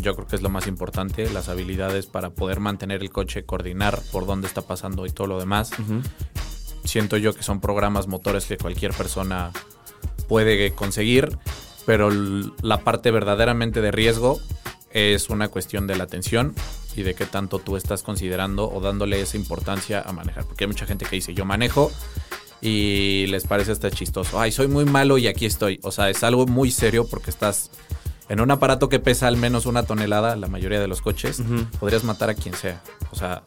yo 0.00 0.14
creo 0.14 0.26
que 0.26 0.36
es 0.36 0.42
lo 0.42 0.48
más 0.48 0.66
importante, 0.66 1.30
las 1.30 1.48
habilidades 1.48 2.06
para 2.06 2.30
poder 2.30 2.60
mantener 2.60 3.02
el 3.02 3.10
coche, 3.10 3.44
coordinar 3.44 4.00
por 4.12 4.26
dónde 4.26 4.46
está 4.46 4.62
pasando 4.62 5.06
y 5.06 5.10
todo 5.10 5.26
lo 5.26 5.38
demás. 5.38 5.70
Siento 6.84 7.16
yo 7.16 7.34
que 7.34 7.42
son 7.42 7.60
programas 7.60 8.06
motores 8.06 8.46
que 8.46 8.56
cualquier 8.56 8.92
persona 8.92 9.52
puede 10.28 10.72
conseguir, 10.72 11.38
pero 11.86 12.10
la 12.62 12.78
parte 12.84 13.10
verdaderamente 13.10 13.80
de 13.80 13.90
riesgo 13.90 14.40
es 14.90 15.30
una 15.30 15.48
cuestión 15.48 15.86
de 15.86 15.96
la 15.96 16.04
atención 16.04 16.54
y 16.96 17.02
de 17.02 17.14
qué 17.14 17.26
tanto 17.26 17.58
tú 17.58 17.76
estás 17.76 18.02
considerando 18.02 18.70
o 18.70 18.80
dándole 18.80 19.20
esa 19.20 19.36
importancia 19.36 20.02
a 20.02 20.12
manejar. 20.12 20.44
Porque 20.44 20.64
hay 20.64 20.68
mucha 20.68 20.86
gente 20.86 21.04
que 21.04 21.16
dice, 21.16 21.34
yo 21.34 21.44
manejo 21.44 21.90
y 22.60 23.26
les 23.28 23.44
parece 23.46 23.72
hasta 23.72 23.90
chistoso. 23.90 24.40
Ay, 24.40 24.52
soy 24.52 24.68
muy 24.68 24.84
malo 24.84 25.18
y 25.18 25.28
aquí 25.28 25.46
estoy. 25.46 25.78
O 25.82 25.92
sea, 25.92 26.10
es 26.10 26.22
algo 26.24 26.46
muy 26.46 26.70
serio 26.70 27.06
porque 27.08 27.30
estás 27.30 27.70
en 28.28 28.40
un 28.40 28.50
aparato 28.50 28.88
que 28.88 28.98
pesa 28.98 29.26
al 29.28 29.36
menos 29.36 29.66
una 29.66 29.82
tonelada, 29.82 30.36
la 30.36 30.48
mayoría 30.48 30.80
de 30.80 30.88
los 30.88 31.00
coches, 31.00 31.42
podrías 31.80 32.04
matar 32.04 32.30
a 32.30 32.34
quien 32.34 32.54
sea. 32.54 32.82
O 33.10 33.16
sea, 33.16 33.42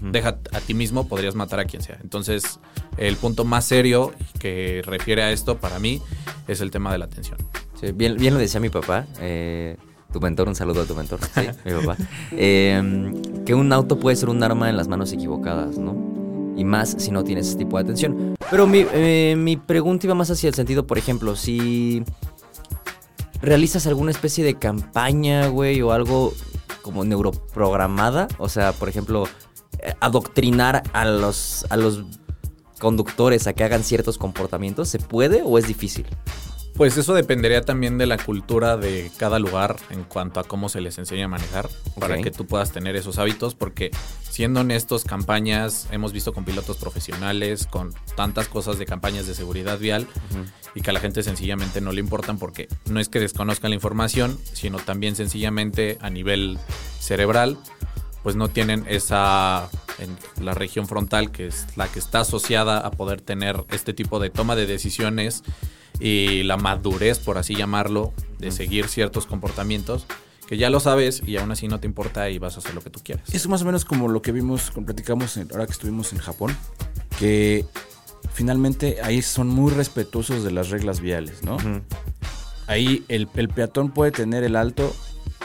deja 0.00 0.38
a 0.52 0.60
ti 0.60 0.74
mismo, 0.74 1.08
podrías 1.08 1.34
matar 1.34 1.60
a 1.60 1.64
quien 1.64 1.82
sea. 1.82 1.98
Entonces, 2.02 2.60
el 2.96 3.16
punto 3.16 3.44
más 3.44 3.64
serio 3.64 4.12
que 4.38 4.82
refiere 4.84 5.22
a 5.22 5.32
esto 5.32 5.58
para 5.58 5.78
mí 5.78 6.02
es 6.48 6.60
el 6.60 6.70
tema 6.70 6.92
de 6.92 6.98
la 6.98 7.06
atención. 7.06 7.38
Sí, 7.80 7.92
bien, 7.92 8.16
bien 8.16 8.34
lo 8.34 8.40
decía 8.40 8.60
mi 8.60 8.70
papá, 8.70 9.06
eh, 9.20 9.76
tu 10.12 10.20
mentor, 10.20 10.48
un 10.48 10.54
saludo 10.54 10.82
a 10.82 10.84
tu 10.84 10.94
mentor, 10.94 11.20
sí, 11.34 11.42
mi 11.64 11.72
papá, 11.72 11.96
eh, 12.32 13.12
que 13.44 13.54
un 13.54 13.72
auto 13.72 13.98
puede 13.98 14.16
ser 14.16 14.28
un 14.30 14.42
arma 14.42 14.70
en 14.70 14.76
las 14.76 14.88
manos 14.88 15.12
equivocadas, 15.12 15.76
¿no? 15.78 15.94
Y 16.56 16.64
más 16.64 16.96
si 16.98 17.10
no 17.10 17.22
tienes 17.22 17.48
ese 17.48 17.58
tipo 17.58 17.76
de 17.76 17.82
atención. 17.82 18.34
Pero 18.50 18.66
mi, 18.66 18.86
eh, 18.94 19.34
mi 19.36 19.58
pregunta 19.58 20.06
iba 20.06 20.14
más 20.14 20.30
hacia 20.30 20.48
el 20.48 20.54
sentido, 20.54 20.86
por 20.86 20.96
ejemplo, 20.96 21.36
si 21.36 22.02
realizas 23.40 23.86
alguna 23.86 24.10
especie 24.10 24.44
de 24.44 24.58
campaña, 24.58 25.48
güey, 25.48 25.82
o 25.82 25.92
algo 25.92 26.34
como 26.82 27.04
neuroprogramada, 27.04 28.28
o 28.38 28.48
sea, 28.48 28.72
por 28.72 28.88
ejemplo, 28.88 29.24
eh, 29.78 29.94
adoctrinar 30.00 30.82
a 30.92 31.04
los, 31.04 31.66
a 31.68 31.76
los 31.76 32.04
conductores 32.78 33.46
a 33.46 33.52
que 33.54 33.64
hagan 33.64 33.82
ciertos 33.82 34.18
comportamientos, 34.18 34.88
¿se 34.88 34.98
puede 34.98 35.42
o 35.44 35.58
es 35.58 35.66
difícil? 35.66 36.06
Pues 36.76 36.98
eso 36.98 37.14
dependería 37.14 37.62
también 37.62 37.96
de 37.96 38.04
la 38.04 38.18
cultura 38.18 38.76
de 38.76 39.10
cada 39.16 39.38
lugar 39.38 39.76
en 39.88 40.04
cuanto 40.04 40.40
a 40.40 40.44
cómo 40.44 40.68
se 40.68 40.82
les 40.82 40.98
enseña 40.98 41.24
a 41.24 41.28
manejar 41.28 41.70
para 41.98 42.20
que 42.20 42.30
tú 42.30 42.46
puedas 42.46 42.70
tener 42.70 42.96
esos 42.96 43.16
hábitos 43.16 43.54
porque 43.54 43.90
siendo 44.28 44.60
honestos 44.60 45.04
campañas 45.04 45.88
hemos 45.90 46.12
visto 46.12 46.34
con 46.34 46.44
pilotos 46.44 46.76
profesionales 46.76 47.66
con 47.66 47.94
tantas 48.14 48.48
cosas 48.48 48.78
de 48.78 48.84
campañas 48.84 49.26
de 49.26 49.34
seguridad 49.34 49.78
vial 49.78 50.06
y 50.74 50.82
que 50.82 50.90
a 50.90 50.92
la 50.92 51.00
gente 51.00 51.22
sencillamente 51.22 51.80
no 51.80 51.92
le 51.92 52.00
importan 52.00 52.38
porque 52.38 52.68
no 52.84 53.00
es 53.00 53.08
que 53.08 53.20
desconozcan 53.20 53.70
la 53.70 53.76
información 53.76 54.38
sino 54.52 54.78
también 54.78 55.16
sencillamente 55.16 55.96
a 56.02 56.10
nivel 56.10 56.58
cerebral 57.00 57.56
pues 58.22 58.36
no 58.36 58.48
tienen 58.48 58.84
esa 58.86 59.70
en 59.98 60.44
la 60.44 60.52
región 60.52 60.86
frontal 60.86 61.30
que 61.30 61.46
es 61.46 61.66
la 61.74 61.88
que 61.88 62.00
está 62.00 62.20
asociada 62.20 62.80
a 62.80 62.90
poder 62.90 63.22
tener 63.22 63.64
este 63.70 63.94
tipo 63.94 64.20
de 64.20 64.28
toma 64.28 64.56
de 64.56 64.66
decisiones 64.66 65.42
y 66.00 66.42
la 66.42 66.56
madurez, 66.56 67.18
por 67.18 67.38
así 67.38 67.54
llamarlo, 67.54 68.12
de 68.38 68.50
seguir 68.50 68.88
ciertos 68.88 69.26
comportamientos 69.26 70.06
que 70.46 70.56
ya 70.56 70.70
lo 70.70 70.78
sabes 70.78 71.22
y 71.26 71.36
aún 71.38 71.50
así 71.50 71.66
no 71.66 71.80
te 71.80 71.88
importa 71.88 72.30
y 72.30 72.38
vas 72.38 72.54
a 72.54 72.58
hacer 72.60 72.72
lo 72.74 72.80
que 72.80 72.88
tú 72.90 73.00
quieres. 73.02 73.24
Es 73.34 73.48
más 73.48 73.62
o 73.62 73.64
menos 73.64 73.84
como 73.84 74.06
lo 74.08 74.22
que 74.22 74.30
vimos, 74.30 74.70
platicamos 74.84 75.36
en- 75.38 75.48
ahora 75.50 75.66
que 75.66 75.72
estuvimos 75.72 76.12
en 76.12 76.18
Japón, 76.20 76.56
que 77.18 77.64
finalmente 78.32 78.98
ahí 79.02 79.22
son 79.22 79.48
muy 79.48 79.72
respetuosos 79.72 80.44
de 80.44 80.52
las 80.52 80.70
reglas 80.70 81.00
viales, 81.00 81.42
¿no? 81.42 81.56
Ahí 82.68 83.04
el, 83.08 83.28
el 83.34 83.48
peatón 83.48 83.90
puede 83.90 84.10
tener 84.12 84.44
el 84.44 84.54
alto 84.56 84.94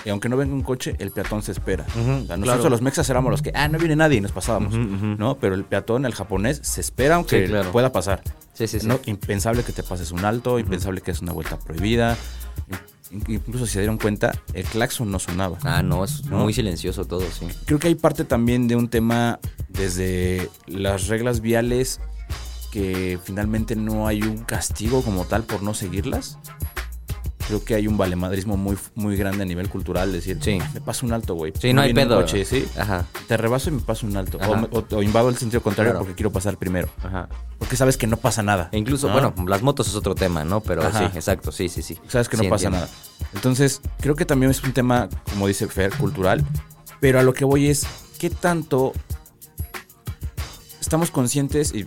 y 0.06 0.10
aunque 0.10 0.30
no 0.30 0.38
venga 0.38 0.54
un 0.54 0.64
coche, 0.64 0.96
el 1.00 1.12
peatón 1.12 1.42
se 1.44 1.52
espera. 1.52 1.86
O 1.90 2.26
sea, 2.26 2.38
nosotros 2.38 2.70
los 2.72 2.82
mexas 2.82 3.10
éramos 3.10 3.32
los 3.32 3.42
que, 3.42 3.52
ah, 3.56 3.68
no 3.68 3.78
viene 3.78 3.96
nadie 3.96 4.18
y 4.18 4.22
nos 4.22 4.32
pasábamos, 4.32 4.74
¿no? 4.74 5.38
Pero 5.38 5.56
el 5.56 5.64
peatón, 5.64 6.06
el 6.06 6.14
japonés, 6.14 6.60
se 6.64 6.82
espera 6.82 7.16
aunque 7.16 7.44
Sí, 7.46 7.50
claro. 7.52 7.72
pueda 7.72 7.92
pasar. 7.92 8.22
Sí, 8.54 8.68
sí, 8.68 8.80
sí. 8.80 8.88
No, 8.88 9.00
impensable 9.06 9.64
que 9.64 9.72
te 9.72 9.84
pases 9.84 10.12
un 10.12 10.26
alto, 10.26 10.60
impensable 10.60 11.02
que 11.02 11.12
es 11.12 11.22
una 11.22 11.32
vuelta 11.34 11.58
prohibida. 11.60 12.18
In- 13.12 13.24
Incluso 13.28 13.66
si 13.66 13.74
se 13.74 13.80
dieron 13.80 13.98
cuenta, 13.98 14.32
el 14.54 14.64
claxon 14.66 15.12
no 15.12 15.20
sonaba. 15.20 15.58
Ah, 15.64 15.84
no, 15.84 16.04
es 16.06 16.24
¿No? 16.26 16.38
muy 16.38 16.54
silencioso 16.54 17.04
todo, 17.06 17.24
sí. 17.30 17.46
Creo 17.66 17.78
que 17.78 17.88
hay 17.90 17.96
parte 17.96 18.24
también 18.24 18.68
de 18.70 18.76
un 18.78 18.88
tema 18.88 19.40
desde 19.68 20.50
las 20.68 21.08
reglas 21.08 21.42
viales 21.42 22.00
que 22.72 23.20
finalmente 23.22 23.76
no 23.76 24.08
hay 24.08 24.22
un 24.24 24.38
castigo 24.46 25.02
como 25.04 25.26
tal 25.26 25.44
por 25.44 25.62
no 25.62 25.74
seguirlas. 25.74 26.38
Creo 27.52 27.66
que 27.66 27.76
hay 27.76 27.86
un 27.86 27.98
valemadrismo 27.98 28.56
muy, 28.56 28.78
muy 28.96 29.18
grande 29.18 29.44
a 29.44 29.46
nivel 29.46 29.68
cultural. 29.68 30.10
Decir, 30.14 30.38
Sí. 30.40 30.58
me 30.74 30.80
paso 30.80 31.06
un 31.06 31.12
alto, 31.12 31.34
güey. 31.36 31.52
Sí, 31.60 31.74
no 31.74 31.82
hay 31.82 31.94
pedo. 31.94 32.16
coche, 32.16 32.46
¿sí? 32.46 32.66
Ajá, 32.78 33.06
Te 33.28 33.36
rebaso 33.36 33.70
y 33.70 33.74
me 33.74 33.82
paso 33.82 34.08
un 34.08 34.16
alto. 34.16 34.38
O, 34.38 34.56
me- 34.56 34.70
o- 34.72 34.86
o 34.90 35.04
invado 35.04 35.28
el 35.28 35.36
sentido 35.36 35.62
contrario 35.62 35.92
Claro. 35.92 36.06
porque 36.06 36.16
quiero 36.16 36.32
pasar 36.32 36.56
primero. 36.56 36.88
ajá. 37.04 37.28
Porque 37.60 37.76
sabes 37.76 37.98
que 37.98 38.08
no 38.08 38.16
pasa 38.16 38.42
nada. 38.42 38.70
E 38.72 38.78
incluso, 38.78 39.08
¿no? 39.08 39.14
bueno, 39.14 39.34
las 39.50 39.62
motos 39.64 39.90
es 39.90 39.96
otro 39.96 40.16
tema, 40.16 40.46
¿no? 40.46 40.62
Pero 40.62 40.82
Ajá. 40.84 41.00
sí, 41.00 41.18
exacto, 41.18 41.52
sí, 41.52 41.68
sí, 41.68 41.82
sí. 41.82 42.00
Sabes 42.08 42.30
que 42.30 42.38
no 42.38 42.44
Sí, 42.44 42.50
pasa 42.50 42.68
entiendo. 42.68 42.88
nada. 42.88 43.30
Entonces, 43.34 43.82
creo 44.00 44.16
que 44.16 44.24
también 44.26 44.50
es 44.50 44.64
un 44.64 44.72
tema, 44.72 45.10
como 45.30 45.46
dice 45.48 45.68
Fer, 45.68 45.92
cultural. 45.98 46.46
Pero 47.02 47.20
a 47.20 47.24
lo 47.24 47.34
que 47.34 47.44
voy 47.44 47.68
es, 47.68 47.86
¿qué 48.18 48.30
tanto 48.30 48.94
estamos 50.80 51.12
conscientes, 51.12 51.74
y 51.76 51.86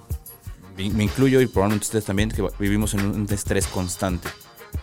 me 0.77 0.90
me 0.90 1.05
incluyo 1.05 1.40
y 1.40 1.46
probablemente 1.46 1.85
ustedes 1.87 2.05
también, 2.05 2.31
que 2.31 2.46
vivimos 2.59 2.94
en 2.94 3.07
un 3.07 3.27
estrés 3.31 3.66
constante? 3.66 4.29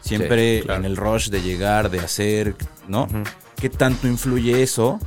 Siempre 0.01 0.59
Sí, 0.59 0.63
claro. 0.65 0.79
en 0.79 0.85
el 0.85 0.97
rush 0.97 1.29
de 1.29 1.41
llegar, 1.41 1.89
de 1.91 1.99
hacer, 1.99 2.55
¿no? 2.87 3.07
¿Qué 3.57 3.69
tanto 3.69 4.07
influye 4.07 4.63
eso, 4.63 4.99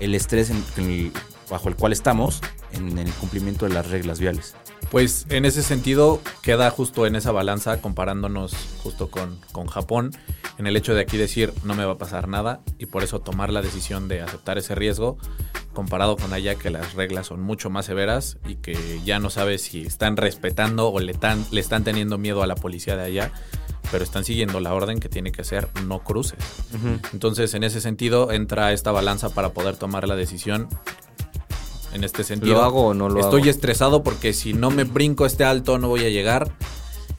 el 0.00 0.14
estrés 0.14 0.50
en 0.50 0.62
el- 0.78 1.12
bajo 1.50 1.68
el 1.68 1.76
cual 1.76 1.92
estamos, 1.92 2.40
en 2.72 2.98
el 2.98 3.10
cumplimiento 3.14 3.66
de 3.66 3.74
las 3.74 3.88
reglas 3.90 4.20
viales? 4.20 4.54
Pues 4.90 5.26
en 5.28 5.44
ese 5.44 5.62
sentido 5.62 6.20
queda 6.42 6.70
justo 6.70 7.04
en 7.06 7.14
esa 7.16 7.30
balanza 7.32 7.80
comparándonos 7.82 8.54
justo 8.82 9.10
con, 9.10 9.38
con 9.52 9.66
Japón, 9.66 10.12
en 10.56 10.66
el 10.66 10.76
hecho 10.76 10.94
de 10.94 11.02
aquí 11.02 11.16
decir 11.18 11.52
no 11.64 11.74
me 11.74 11.84
va 11.84 11.92
a 11.92 11.98
pasar 11.98 12.26
nada 12.28 12.60
y 12.78 12.86
por 12.86 13.02
eso 13.04 13.20
tomar 13.20 13.52
la 13.52 13.60
decisión 13.60 14.08
de 14.08 14.22
aceptar 14.22 14.56
ese 14.56 14.74
riesgo, 14.74 15.18
comparado 15.74 16.16
con 16.16 16.32
allá 16.32 16.54
que 16.54 16.70
las 16.70 16.94
reglas 16.94 17.26
son 17.26 17.40
mucho 17.42 17.68
más 17.70 17.84
severas 17.86 18.38
y 18.48 18.56
que 18.56 19.00
ya 19.04 19.18
no 19.18 19.28
sabes 19.30 19.62
si 19.62 19.82
están 19.82 20.16
respetando 20.16 20.88
o 20.90 21.00
le, 21.00 21.12
tan- 21.12 21.44
le 21.50 21.60
están 21.60 21.84
teniendo 21.84 22.16
miedo 22.16 22.42
a 22.42 22.46
la 22.46 22.54
policía 22.54 22.96
de 22.96 23.04
allá, 23.04 23.32
pero 23.90 24.04
están 24.04 24.24
siguiendo 24.24 24.60
la 24.60 24.74
orden 24.74 25.00
que 25.00 25.08
tiene 25.08 25.32
que 25.32 25.44
ser 25.44 25.68
no 25.84 26.00
cruces. 26.00 26.38
Entonces 27.12 27.54
en 27.54 27.64
ese 27.64 27.80
sentido 27.80 28.32
entra 28.32 28.72
esta 28.72 28.92
balanza 28.92 29.30
para 29.30 29.50
poder 29.50 29.76
tomar 29.76 30.06
la 30.08 30.16
decisión. 30.16 30.68
En 31.94 32.04
este 32.04 32.22
sentido, 32.22 32.54
¿Lo 32.54 32.62
hago 32.64 32.86
o 32.88 32.94
no 32.94 33.08
lo 33.08 33.18
Estoy 33.20 33.42
hago? 33.42 33.50
estresado 33.50 34.02
porque 34.02 34.32
si 34.34 34.52
no 34.52 34.70
me 34.70 34.84
brinco 34.84 35.24
este 35.24 35.44
alto 35.44 35.78
no 35.78 35.88
voy 35.88 36.04
a 36.04 36.10
llegar. 36.10 36.52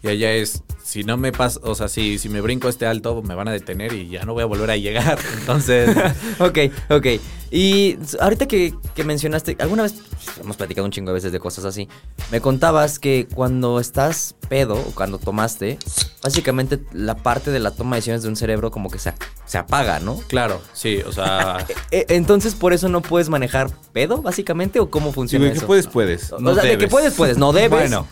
Y 0.01 0.07
allá 0.07 0.31
es, 0.31 0.63
si 0.83 1.03
no 1.03 1.17
me 1.17 1.31
pasa, 1.33 1.59
o 1.63 1.75
sea, 1.75 1.89
si, 1.89 2.17
si 2.19 2.29
me 2.29 2.39
brinco 2.39 2.69
este 2.69 2.85
alto 2.85 3.21
me 3.21 3.35
van 3.35 3.49
a 3.49 3.51
detener 3.51 3.91
y 3.93 4.07
ya 4.09 4.23
no 4.23 4.33
voy 4.33 4.43
a 4.43 4.45
volver 4.45 4.71
a 4.71 4.77
llegar. 4.77 5.19
Entonces, 5.39 5.89
ok, 6.39 6.57
ok. 6.89 7.05
Y 7.51 7.97
ahorita 8.19 8.47
que, 8.47 8.75
que 8.95 9.03
mencionaste, 9.03 9.57
alguna 9.59 9.83
vez 9.83 9.95
hemos 10.39 10.55
platicado 10.55 10.85
un 10.85 10.91
chingo 10.91 11.09
de 11.09 11.15
veces 11.15 11.31
de 11.31 11.39
cosas 11.39 11.65
así. 11.65 11.89
Me 12.31 12.39
contabas 12.41 12.99
que 12.99 13.27
cuando 13.33 13.79
estás 13.79 14.35
pedo 14.47 14.75
o 14.75 14.91
cuando 14.93 15.17
tomaste, 15.17 15.79
básicamente 16.21 16.79
la 16.93 17.15
parte 17.15 17.49
de 17.51 17.59
la 17.59 17.71
toma 17.71 17.95
de 17.95 17.97
decisiones 17.97 18.21
de 18.21 18.29
un 18.29 18.35
cerebro 18.35 18.69
como 18.71 18.89
que 18.91 18.99
se, 18.99 19.13
se 19.47 19.57
apaga, 19.57 19.99
¿no? 19.99 20.17
claro, 20.27 20.61
sí, 20.73 21.01
o 21.05 21.11
sea, 21.11 21.65
E- 21.91 22.05
Entonces, 22.09 22.53
por 22.55 22.71
eso 22.71 22.87
no 22.87 23.01
puedes 23.01 23.29
manejar 23.29 23.69
pedo, 23.93 24.21
básicamente, 24.21 24.79
o 24.79 24.89
cómo 24.91 25.09
Sí, 25.09 25.15
funciona 25.15 25.45
güey, 25.45 25.53
que 25.53 25.57
eso. 25.57 25.67
puedes, 25.67 25.87
puedes. 25.87 26.31
O 26.31 26.39
no 26.39 26.53
sea, 26.53 26.63
de 26.63 26.69
que 26.69 26.77
debes. 26.77 26.91
puedes, 26.91 27.13
puedes, 27.15 27.37
no 27.39 27.51
debes. 27.51 27.71
Bueno, 27.89 28.07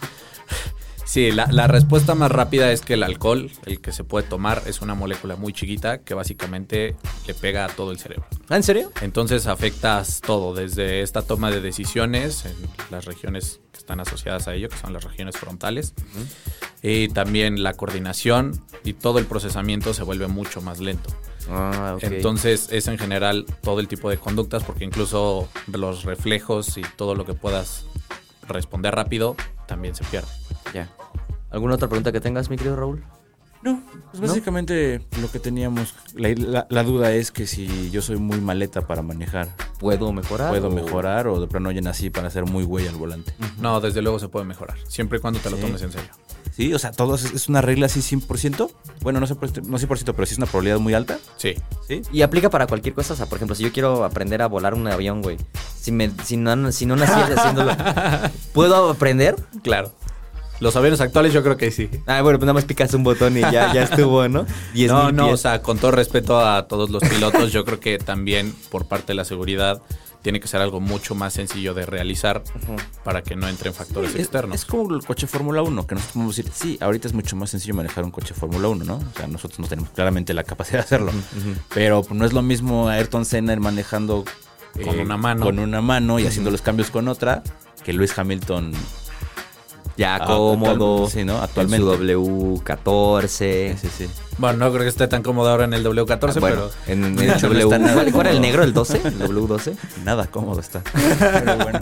sí, 1.08 1.32
la, 1.32 1.48
la 1.52 1.68
respuesta 1.68 2.14
más 2.14 2.32
rápida 2.32 2.72
es 2.72 2.82
que 2.82 2.94
el 2.94 3.04
alcohol, 3.04 3.50
el 3.66 3.82
que 3.82 3.92
se 3.92 4.04
puede 4.04 4.28
tomar, 4.28 4.62
es 4.68 4.82
una 4.82 4.94
molécula 4.94 5.36
muy 5.36 5.54
chiquita 5.54 6.00
que 6.00 6.14
básicamente 6.14 6.96
le 7.26 7.34
pega 7.34 7.66
a 7.66 7.70
todo 7.70 7.92
el 7.92 7.98
cerebro. 7.98 8.28
¿Ah, 8.50 8.58
¿En 8.58 8.64
serio? 8.64 8.92
Entonces 9.02 9.48
afectas 9.48 10.22
todo, 10.22 10.54
desde 10.54 11.02
esta 11.02 11.22
toma 11.22 11.50
de 11.50 11.62
decisiones 11.62 12.46
en 12.46 12.56
las 12.92 13.06
regiones 13.06 13.60
que 13.72 13.80
están 13.80 14.00
asociadas 14.00 14.48
a 14.48 14.54
ello, 14.54 14.70
que 14.70 14.78
son 14.78 14.94
las 14.94 15.04
regiones 15.04 15.38
frontales, 15.38 15.94
y 16.82 17.08
también 17.10 17.64
la 17.64 17.74
coordinación 17.74 18.62
y 18.84 18.94
todo 18.94 19.20
el 19.20 19.26
procesamiento 19.26 19.94
se 19.94 20.04
vuelve 20.04 20.28
mucho 20.28 20.62
más 20.62 20.80
lento. 20.80 21.10
Ah, 21.50 21.94
ok. 21.96 22.04
Entonces 22.04 22.70
es 22.72 22.88
en 22.88 22.98
general 22.98 23.46
todo 23.62 23.80
el 23.80 23.88
tipo 23.88 24.10
de 24.10 24.18
conductas, 24.18 24.64
porque 24.64 24.84
incluso 24.84 25.48
los 25.68 26.04
reflejos 26.04 26.78
y 26.78 26.82
todo 26.96 27.16
lo 27.16 27.26
que 27.26 27.34
puedas 27.34 27.86
responder 28.48 28.96
rápido 28.96 29.36
también 29.68 29.96
se 29.96 30.04
pierde. 30.06 30.30
Ya. 30.74 30.90
¿Alguna 31.50 31.76
otra 31.76 31.88
pregunta 31.88 32.12
que 32.12 32.20
tengas, 32.22 32.50
mi 32.50 32.58
querido 32.58 32.76
Raúl? 32.76 33.04
No, 33.64 33.82
pues 34.12 34.22
básicamente 34.30 35.02
lo 35.20 35.32
que 35.32 35.40
teníamos, 35.40 35.96
la, 36.14 36.30
la- 36.38 36.68
la 36.70 36.84
duda 36.84 37.12
es 37.14 37.32
que 37.32 37.48
si 37.48 37.90
yo 37.90 38.02
soy 38.04 38.18
muy 38.18 38.40
maleta 38.40 38.82
para 38.82 39.02
manejar, 39.02 39.50
¿Puedo 39.80 40.14
mejorar? 40.14 40.50
¿puedo 40.52 40.68
o- 40.68 40.72
mejorar 40.72 41.28
o 41.28 41.42
de 41.42 41.48
plano 41.48 41.72
ya 41.72 41.82
nací 41.82 42.10
para 42.12 42.30
ser 42.30 42.46
muy 42.46 42.64
güey 42.64 42.88
al 42.88 42.96
volante? 42.96 43.34
No, 43.60 43.82
desde 43.82 44.02
luego 44.04 44.20
se 44.20 44.30
puede 44.30 44.46
mejorar, 44.46 44.78
siempre 44.88 45.18
y 45.18 45.22
cuando 45.22 45.40
te 45.40 45.50
lo 45.50 45.58
tomes 45.58 45.82
en 45.82 45.92
serio. 45.92 46.10
Sí, 46.56 46.74
o 46.74 46.80
sea, 46.80 46.92
todo 46.92 47.16
es, 47.16 47.26
es 47.26 47.50
una 47.50 47.62
regla 47.62 47.88
así 47.88 48.00
100%. 48.02 48.70
Bueno, 49.02 49.20
no 49.20 49.28
sé 49.28 49.36
por, 49.36 49.50
no 49.68 49.78
100%, 49.78 49.88
pero 50.14 50.26
sí 50.26 50.34
es 50.34 50.38
una 50.38 50.48
probabilidad 50.48 50.80
muy 50.80 50.94
alta. 50.96 51.18
Sí, 51.38 51.54
Sí. 51.88 52.02
Y 52.12 52.22
aplica 52.24 52.50
para 52.50 52.66
cualquier 52.66 52.96
cosa. 52.96 53.14
O 53.14 53.16
sea, 53.18 53.28
por 53.28 53.38
ejemplo, 53.38 53.56
si 53.56 53.62
yo 53.64 53.72
quiero 53.72 54.04
aprender 54.04 54.42
a 54.42 54.48
volar 54.48 54.74
un 54.74 54.88
avión, 54.88 55.22
güey. 55.22 55.38
Si, 55.80 55.92
me, 55.92 56.10
si, 56.24 56.36
no, 56.36 56.72
si 56.72 56.88
no 56.88 56.96
nací 56.96 57.14
haciéndolo, 57.38 57.74
¿puedo 58.54 58.90
aprender? 58.90 59.36
claro. 59.64 59.92
Los 60.60 60.76
aviones 60.76 61.00
actuales 61.02 61.34
yo 61.34 61.44
creo 61.44 61.56
que 61.58 61.70
sí. 61.72 61.90
Ah, 62.08 62.22
bueno, 62.22 62.40
pues 62.40 62.46
nada 62.46 62.54
más 62.54 62.66
picas 62.66 62.94
un 62.94 63.04
botón 63.04 63.38
y 63.38 63.42
ya, 63.42 63.72
ya 63.74 63.84
estuvo, 63.84 64.28
¿no? 64.28 64.46
10 64.74 64.92
no, 64.92 65.06
mil 65.06 65.16
no, 65.16 65.24
pies. 65.26 65.34
o 65.34 65.38
sea, 65.38 65.62
con 65.62 65.78
todo 65.78 65.92
respeto 65.92 66.40
a 66.40 66.68
todos 66.68 66.90
los 66.90 67.04
pilotos, 67.04 67.52
yo 67.52 67.64
creo 67.66 67.80
que 67.80 67.98
también 68.00 68.54
por 68.72 68.86
parte 68.88 69.08
de 69.08 69.14
la 69.16 69.26
seguridad 69.26 69.82
tiene 70.24 70.40
que 70.42 70.48
ser 70.48 70.60
algo 70.62 70.82
mucho 70.82 71.16
más 71.16 71.34
sencillo 71.34 71.74
de 71.74 71.86
realizar 71.86 72.44
para 73.06 73.22
que 73.22 73.36
no 73.36 73.48
entren 73.48 73.74
factores 73.74 74.14
Es, 74.16 74.20
externos. 74.22 74.56
es 74.56 74.66
como 74.66 74.94
el 74.94 75.06
coche 75.06 75.26
Fórmula 75.28 75.62
1, 75.62 75.88
que 75.88 75.96
nosotros 75.96 76.14
podemos 76.14 76.36
decir, 76.36 76.52
sí, 76.54 76.78
ahorita 76.82 77.08
es 77.08 77.14
mucho 77.14 77.36
más 77.38 77.50
sencillo 77.52 77.76
manejar 77.76 78.04
un 78.04 78.12
coche 78.12 78.34
Fórmula 78.34 78.68
1, 78.68 78.84
¿no? 78.84 78.96
O 78.96 79.18
sea, 79.18 79.28
nosotros 79.28 79.60
no 79.60 79.68
tenemos 79.68 79.92
claramente 79.92 80.34
la 80.34 80.44
capacidad 80.44 80.80
de 80.80 80.84
hacerlo. 80.84 81.12
Pero 81.74 82.02
no 82.10 82.26
es 82.26 82.34
lo 82.34 82.42
mismo 82.42 82.90
Ayrton 82.90 83.24
Senna 83.26 83.56
manejando 83.58 84.26
eh, 84.76 84.82
Con 84.82 85.00
una 85.00 85.16
mano. 85.18 85.46
Con 85.46 85.60
una 85.60 85.82
mano 85.82 86.20
y 86.20 86.26
haciendo 86.26 86.52
los 86.52 86.62
cambios 86.62 86.90
con 86.92 87.08
otra, 87.08 87.44
que 87.86 87.94
Luis 87.94 88.18
Hamilton 88.18 88.74
Ya 89.98 90.16
Ah, 90.16 90.26
cómodo. 90.28 91.06
actual- 91.06 91.12
sí, 91.12 91.24
¿no? 91.26 91.38
en 91.38 91.44
Actualmente. 91.44 91.86
su 91.86 91.92
W14. 92.04 93.76
Sí, 93.78 93.88
sí. 93.98 94.08
Bueno, 94.38 94.60
no 94.60 94.70
creo 94.72 94.84
que 94.84 94.90
esté 94.90 95.08
tan 95.08 95.24
cómodo 95.24 95.50
ahora 95.50 95.64
en 95.66 95.74
el 95.74 95.84
W14, 95.84 96.38
Ah, 96.38 96.40
bueno, 96.40 96.56
pero 96.86 96.94
en, 96.94 97.04
en 97.06 97.20
el 97.20 97.30
hecho, 97.32 97.48
no 97.50 97.54
W. 97.60 97.80
nada 97.80 97.94
¿Cuál, 97.96 98.12
cuál 98.12 98.28
era 98.28 98.36
el 98.36 98.42
negro? 98.42 98.64
¿El 98.64 98.74
12? 98.74 99.02
¿El 99.04 99.18
W12? 99.20 99.76
Nada 100.06 100.28
cómodo 100.28 100.60
está. 100.60 100.82
Pero 101.20 101.58
bueno. 101.58 101.80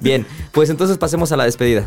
Bien, 0.00 0.26
pues 0.50 0.70
entonces 0.70 0.98
pasemos 0.98 1.30
a 1.30 1.36
la 1.36 1.44
despedida. 1.44 1.84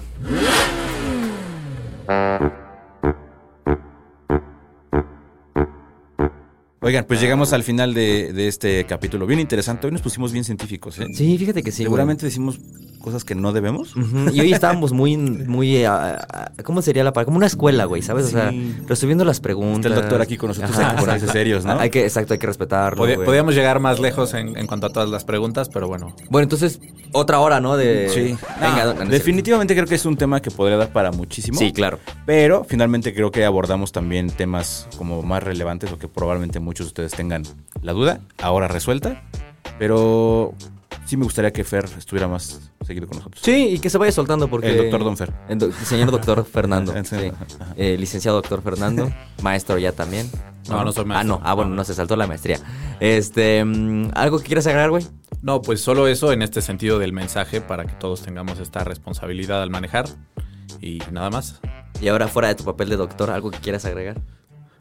Oigan, 6.88 7.04
pues 7.04 7.20
llegamos 7.20 7.52
al 7.52 7.64
final 7.64 7.94
de, 7.94 8.32
de 8.32 8.48
este 8.48 8.86
capítulo. 8.86 9.26
Bien 9.28 9.42
interesante. 9.42 9.88
Hoy 9.88 9.92
nos 9.92 10.02
pusimos 10.02 10.32
bien 10.32 10.46
científicos, 10.46 10.98
¿eh? 11.00 11.08
Sí, 11.14 11.38
fíjate 11.38 11.62
que 11.62 11.70
sí. 11.72 11.84
güey. 11.84 11.88
Seguramente 11.88 12.26
decimos 12.26 12.62
cosas 13.08 13.24
que 13.24 13.36
no 13.36 13.54
debemos. 13.54 13.94
Y 14.34 14.42
hoy 14.42 14.52
estábamos 14.54 14.92
muy, 14.92 15.16
muy, 15.16 15.84
¿cómo 16.64 16.82
sería 16.82 17.04
la 17.06 17.14
palabra? 17.14 17.26
Como 17.26 17.38
una 17.38 17.48
escuela, 17.48 17.86
güey, 17.86 18.02
¿sabes? 18.02 18.26
O 18.26 18.30
sea, 18.30 18.52
resolviendo 18.86 19.24
las 19.24 19.40
preguntas. 19.40 19.86
Está 19.86 19.96
el 19.96 20.02
doctor 20.02 20.22
aquí 20.22 20.36
con 20.38 20.50
nosotros, 20.50 20.72
Ajá, 20.72 20.90
hay 20.90 20.96
que 20.96 21.02
ponerse 21.02 21.18
exacto. 21.26 21.34
serios, 21.34 21.66
¿no? 21.66 21.80
Hay 21.80 21.90
que, 21.90 22.04
exacto, 22.04 22.34
hay 22.34 22.40
que 22.40 22.48
respetarlo, 22.48 23.04
güey. 23.04 23.16
podíamos 23.18 23.56
llegar 23.56 23.80
más 23.80 24.00
lejos 24.00 24.34
en, 24.34 24.58
en 24.58 24.68
cuanto 24.68 24.88
a 24.88 24.90
todas 24.90 25.10
las 25.10 25.24
preguntas, 25.24 25.70
pero 25.70 25.88
bueno. 25.88 26.14
Bueno, 26.30 26.44
entonces, 26.44 26.82
otra 27.14 27.40
hora, 27.40 27.62
¿no? 27.62 27.78
De... 27.78 28.10
Sí. 28.10 28.38
Venga, 28.62 28.86
No, 28.86 28.94
no, 28.94 29.00
no 29.00 29.04
es 29.04 29.10
definitivamente 29.10 29.74
creo 29.74 29.88
que 29.88 29.96
es 29.96 30.06
un 30.06 30.18
tema 30.18 30.42
que 30.42 30.52
podría 30.52 30.78
dar 30.78 30.92
para 30.92 31.12
muchísimo. 31.12 31.58
Sí, 31.60 31.72
claro. 31.72 32.00
Pero 32.26 32.66
finalmente 32.66 33.14
creo 33.14 33.32
que 33.32 33.46
abordamos 33.46 33.92
también 33.92 34.30
temas 34.30 34.88
como 34.98 35.22
más 35.24 35.44
relevantes 35.44 35.92
o 35.92 35.98
que 35.98 36.08
probablemente 36.08 36.60
muchos 36.60 36.77
de 36.86 36.88
ustedes 36.88 37.12
tengan 37.14 37.44
la 37.82 37.94
duda, 37.94 38.20
ahora 38.42 38.68
resuelta. 38.68 39.24
Pero 39.80 40.54
sí 41.06 41.18
me 41.18 41.24
gustaría 41.24 41.52
que 41.52 41.64
Fer 41.64 41.86
estuviera 41.98 42.28
más 42.28 42.72
seguido 42.86 43.08
con 43.08 43.18
nosotros. 43.18 43.42
Sí, 43.44 43.70
y 43.74 43.80
que 43.80 43.90
se 43.90 43.98
vaya 43.98 44.12
soltando 44.12 44.48
porque... 44.50 44.70
El 44.72 44.78
doctor 44.78 45.04
Don 45.04 45.18
Fer. 45.18 45.34
El, 45.50 45.60
do- 45.60 45.66
el 45.68 45.74
señor 45.74 46.12
doctor 46.12 46.44
Fernando. 46.46 46.94
Sí. 47.04 47.32
Eh, 47.76 47.98
licenciado 48.00 48.38
doctor 48.42 48.62
Fernando. 48.62 49.12
maestro 49.42 49.78
ya 49.78 49.92
también. 49.92 50.30
No, 50.70 50.84
no 50.84 50.92
soy 50.92 51.04
Ah, 51.04 51.08
maestro. 51.08 51.38
no. 51.38 51.42
Ah, 51.44 51.54
bueno, 51.54 51.76
no 51.76 51.84
se 51.84 51.94
saltó 51.94 52.16
la 52.16 52.28
maestría. 52.28 52.60
Este... 53.00 53.64
mm, 53.64 54.12
¿Algo 54.16 54.40
que 54.40 54.46
quieras 54.46 54.68
agregar, 54.68 54.90
güey? 54.90 55.06
No, 55.42 55.62
pues 55.62 55.82
solo 55.82 56.08
eso 56.08 56.32
en 56.32 56.42
este 56.42 56.62
sentido 56.62 56.98
del 57.00 57.14
mensaje 57.14 57.62
para 57.62 57.86
que 57.86 57.94
todos 57.94 58.22
tengamos 58.22 58.60
esta 58.60 58.84
responsabilidad 58.84 59.62
al 59.62 59.70
manejar 59.70 60.06
Y 60.82 61.00
nada 61.12 61.30
más. 61.30 61.60
Y 62.02 62.08
ahora 62.10 62.28
fuera 62.28 62.48
de 62.50 62.56
tu 62.56 62.64
papel 62.64 62.90
de 62.90 62.98
doctor, 62.98 63.30
¿algo 63.32 63.52
que 63.52 63.60
quieras 63.60 63.86
agregar? 63.86 64.22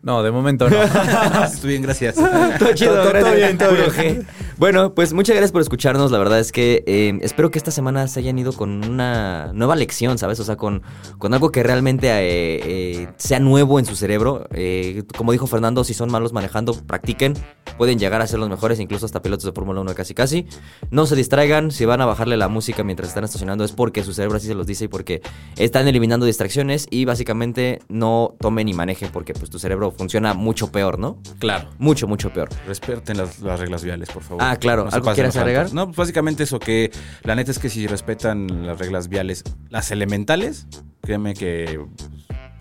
No, 0.07 0.23
de 0.23 0.31
momento 0.31 0.71
no. 0.71 0.77
Estoy 1.45 1.71
bien, 1.71 1.83
gracias. 1.83 2.15
Todo 2.15 2.73
chido, 2.75 2.95
Todo- 3.03 3.13
todo 3.13 3.33
bien, 3.35 3.59
todo 3.59 3.73
bien. 3.73 4.25
Bueno, 4.59 4.95
pues 4.95 5.13
muchas 5.13 5.37
gracias 5.37 5.53
por 5.53 5.61
escucharnos. 5.61 6.11
La 6.11 6.17
verdad 6.17 6.39
es 6.39 6.51
que 6.51 6.83
eh, 6.87 7.19
espero 7.21 7.51
que 7.51 7.59
esta 7.59 7.71
semana 7.71 8.09
se 8.09 8.21
hayan 8.21 8.39
ido 8.39 8.55
con 8.55 8.89
una 8.89 9.53
nueva 9.53 9.77
lección, 9.77 10.17
¿sabes? 10.17 10.41
O 10.41 10.45
sea, 10.45 10.57
con, 10.57 10.83
con 11.19 11.35
algo 11.35 11.53
que 11.53 11.63
realmente 11.63 12.09
eh, 12.09 12.61
eh, 13.03 13.09
sea 13.19 13.39
nuevo 13.39 13.79
en 13.79 13.85
su 13.85 13.95
cerebro. 13.97 14.47
Eh, 14.53 15.03
como 15.15 15.33
dijo 15.33 15.47
Fernando, 15.47 15.85
si 15.85 15.93
son 15.93 16.11
malos 16.11 16.33
manejando, 16.33 16.73
practiquen. 16.73 17.35
Pueden 17.77 17.99
llegar 17.99 18.23
a 18.23 18.27
ser 18.27 18.39
los 18.39 18.49
mejores, 18.49 18.81
incluso 18.81 19.05
hasta 19.05 19.21
pilotos 19.21 19.45
de 19.45 19.53
Fórmula 19.53 19.83
1 19.83 19.95
casi 19.95 20.15
casi. 20.15 20.47
No 20.91 21.05
se 21.05 21.17
distraigan. 21.17 21.71
Si 21.71 21.85
van 21.85 22.01
a 22.01 22.07
bajarle 22.07 22.39
la 22.39 22.49
música 22.49 22.83
mientras 22.83 23.11
están 23.11 23.25
estacionando 23.25 23.63
es 23.63 23.73
porque 23.73 24.05
su 24.05 24.15
cerebro 24.15 24.39
así 24.39 24.47
se 24.47 24.55
los 24.55 24.67
dice 24.67 24.87
y 24.87 24.89
porque 24.89 25.21
están 25.57 25.87
eliminando 25.87 26.25
distracciones. 26.25 26.87
Y 26.91 27.05
básicamente 27.05 27.81
no 27.91 28.35
tomen 28.41 28.71
y 28.71 28.73
manejen 28.73 29.11
porque 29.13 29.35
pues 29.35 29.51
tu 29.51 29.59
cerebro 29.59 29.91
funciona 29.91 30.33
mucho 30.33 30.73
peor, 30.73 30.99
¿no? 30.99 31.19
claro. 31.39 31.69
Mucho, 31.79 32.09
mucho 32.09 32.33
peor. 32.33 32.49
Respeten 32.67 33.19
las, 33.19 33.41
las 33.41 33.61
reglas 33.61 33.85
viales, 33.85 34.09
por 34.09 34.23
favor. 34.23 34.46
Ah, 34.46 34.46
claro. 34.55 34.89
se 34.91 34.97
¿Algo 34.97 35.11
altos. 35.11 35.37
agregar? 35.37 35.73
No, 35.75 35.87
pues 35.87 35.97
básicamente 35.97 36.45
eso, 36.45 36.61
que 36.61 36.93
la 37.25 37.35
neta 37.35 37.51
es 37.51 37.59
que 37.59 37.69
si 37.69 37.87
respetan 37.89 38.67
las 38.67 38.79
reglas 38.79 39.09
viales, 39.09 39.43
las 39.71 39.91
elementales, 39.91 40.67
créeme 41.03 41.35
que 41.35 41.81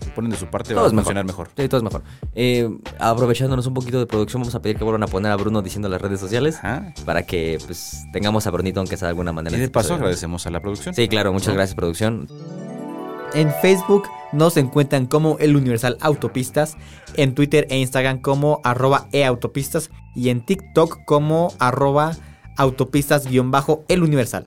se 0.02 0.10
ponen 0.10 0.30
de 0.30 0.36
su 0.36 0.46
parte, 0.46 0.70
Todo 0.74 0.82
va 0.82 0.88
a 0.88 0.90
mejor. 0.90 1.04
funcionar 1.04 1.24
mejor. 1.24 1.48
Sí, 1.56 1.68
todo 1.68 1.78
es 1.78 1.84
mejor. 1.84 2.02
Eh, 2.34 2.68
aprovechándonos 2.98 3.66
un 3.66 3.74
poquito 3.74 3.98
de 3.98 4.06
producción, 4.06 4.42
vamos 4.42 4.54
a 4.54 4.60
pedir 4.62 4.76
que 4.76 4.84
vuelvan 4.84 5.02
a 5.02 5.06
poner 5.06 5.30
a 5.32 5.36
Bruno 5.36 5.62
diciendo 5.62 5.88
las 5.88 6.00
redes 6.00 6.20
sociales 6.20 6.56
Ajá. 6.56 6.92
para 7.04 7.24
que 7.24 7.58
pues 7.66 8.04
tengamos 8.12 8.46
a 8.46 8.50
Brunito 8.50 8.80
aunque 8.80 8.96
sea 8.96 9.06
de 9.06 9.10
alguna 9.10 9.32
manera. 9.32 9.56
Y 9.56 9.60
de 9.60 9.68
paso 9.68 9.94
agradecemos 9.94 10.46
a 10.46 10.50
la 10.50 10.60
producción. 10.60 10.94
Sí, 10.94 11.08
claro, 11.08 11.32
muchas 11.32 11.48
¿No? 11.48 11.54
gracias 11.54 11.74
producción. 11.74 12.28
En 13.34 13.52
Facebook 13.60 14.04
nos 14.32 14.56
encuentran 14.56 15.06
como 15.06 15.36
El 15.38 15.56
Universal 15.56 15.98
Autopistas, 16.00 16.76
en 17.16 17.34
Twitter 17.34 17.66
e 17.70 17.78
Instagram 17.78 18.20
como 18.20 18.60
arroba 18.64 19.08
eautopistas 19.12 19.90
y 20.14 20.30
en 20.30 20.44
TikTok 20.44 21.04
como 21.04 21.52
arroba 21.58 22.12
autopistas-el 22.56 24.02
Universal. 24.02 24.46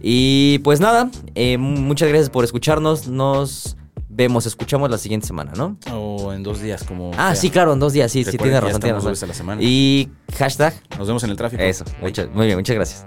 Y 0.00 0.58
pues 0.60 0.80
nada, 0.80 1.10
eh, 1.34 1.58
muchas 1.58 2.08
gracias 2.08 2.30
por 2.30 2.44
escucharnos. 2.44 3.06
Nos 3.08 3.76
vemos, 4.08 4.46
escuchamos 4.46 4.90
la 4.90 4.98
siguiente 4.98 5.26
semana, 5.26 5.52
¿no? 5.56 5.76
O 5.94 6.32
en 6.32 6.42
dos 6.42 6.60
días, 6.60 6.82
como. 6.84 7.12
Ah, 7.16 7.28
sea. 7.28 7.36
sí, 7.36 7.50
claro, 7.50 7.72
en 7.74 7.78
dos 7.78 7.92
días, 7.92 8.10
sí, 8.10 8.24
sí, 8.24 8.32
Recuerden 8.32 8.40
tiene 8.40 8.50
que 8.50 8.54
ya 8.54 8.68
razón, 8.68 8.80
tiene 8.80 8.98
razón. 9.14 9.28
la 9.28 9.34
semana. 9.34 9.62
Y 9.62 10.10
hashtag, 10.36 10.74
Nos 10.98 11.06
vemos 11.06 11.22
en 11.22 11.30
el 11.30 11.36
tráfico. 11.36 11.62
eso, 11.62 11.84
muchas- 12.00 12.28
muy 12.34 12.46
bien, 12.46 12.58
muchas 12.58 12.74
gracias. 12.74 13.06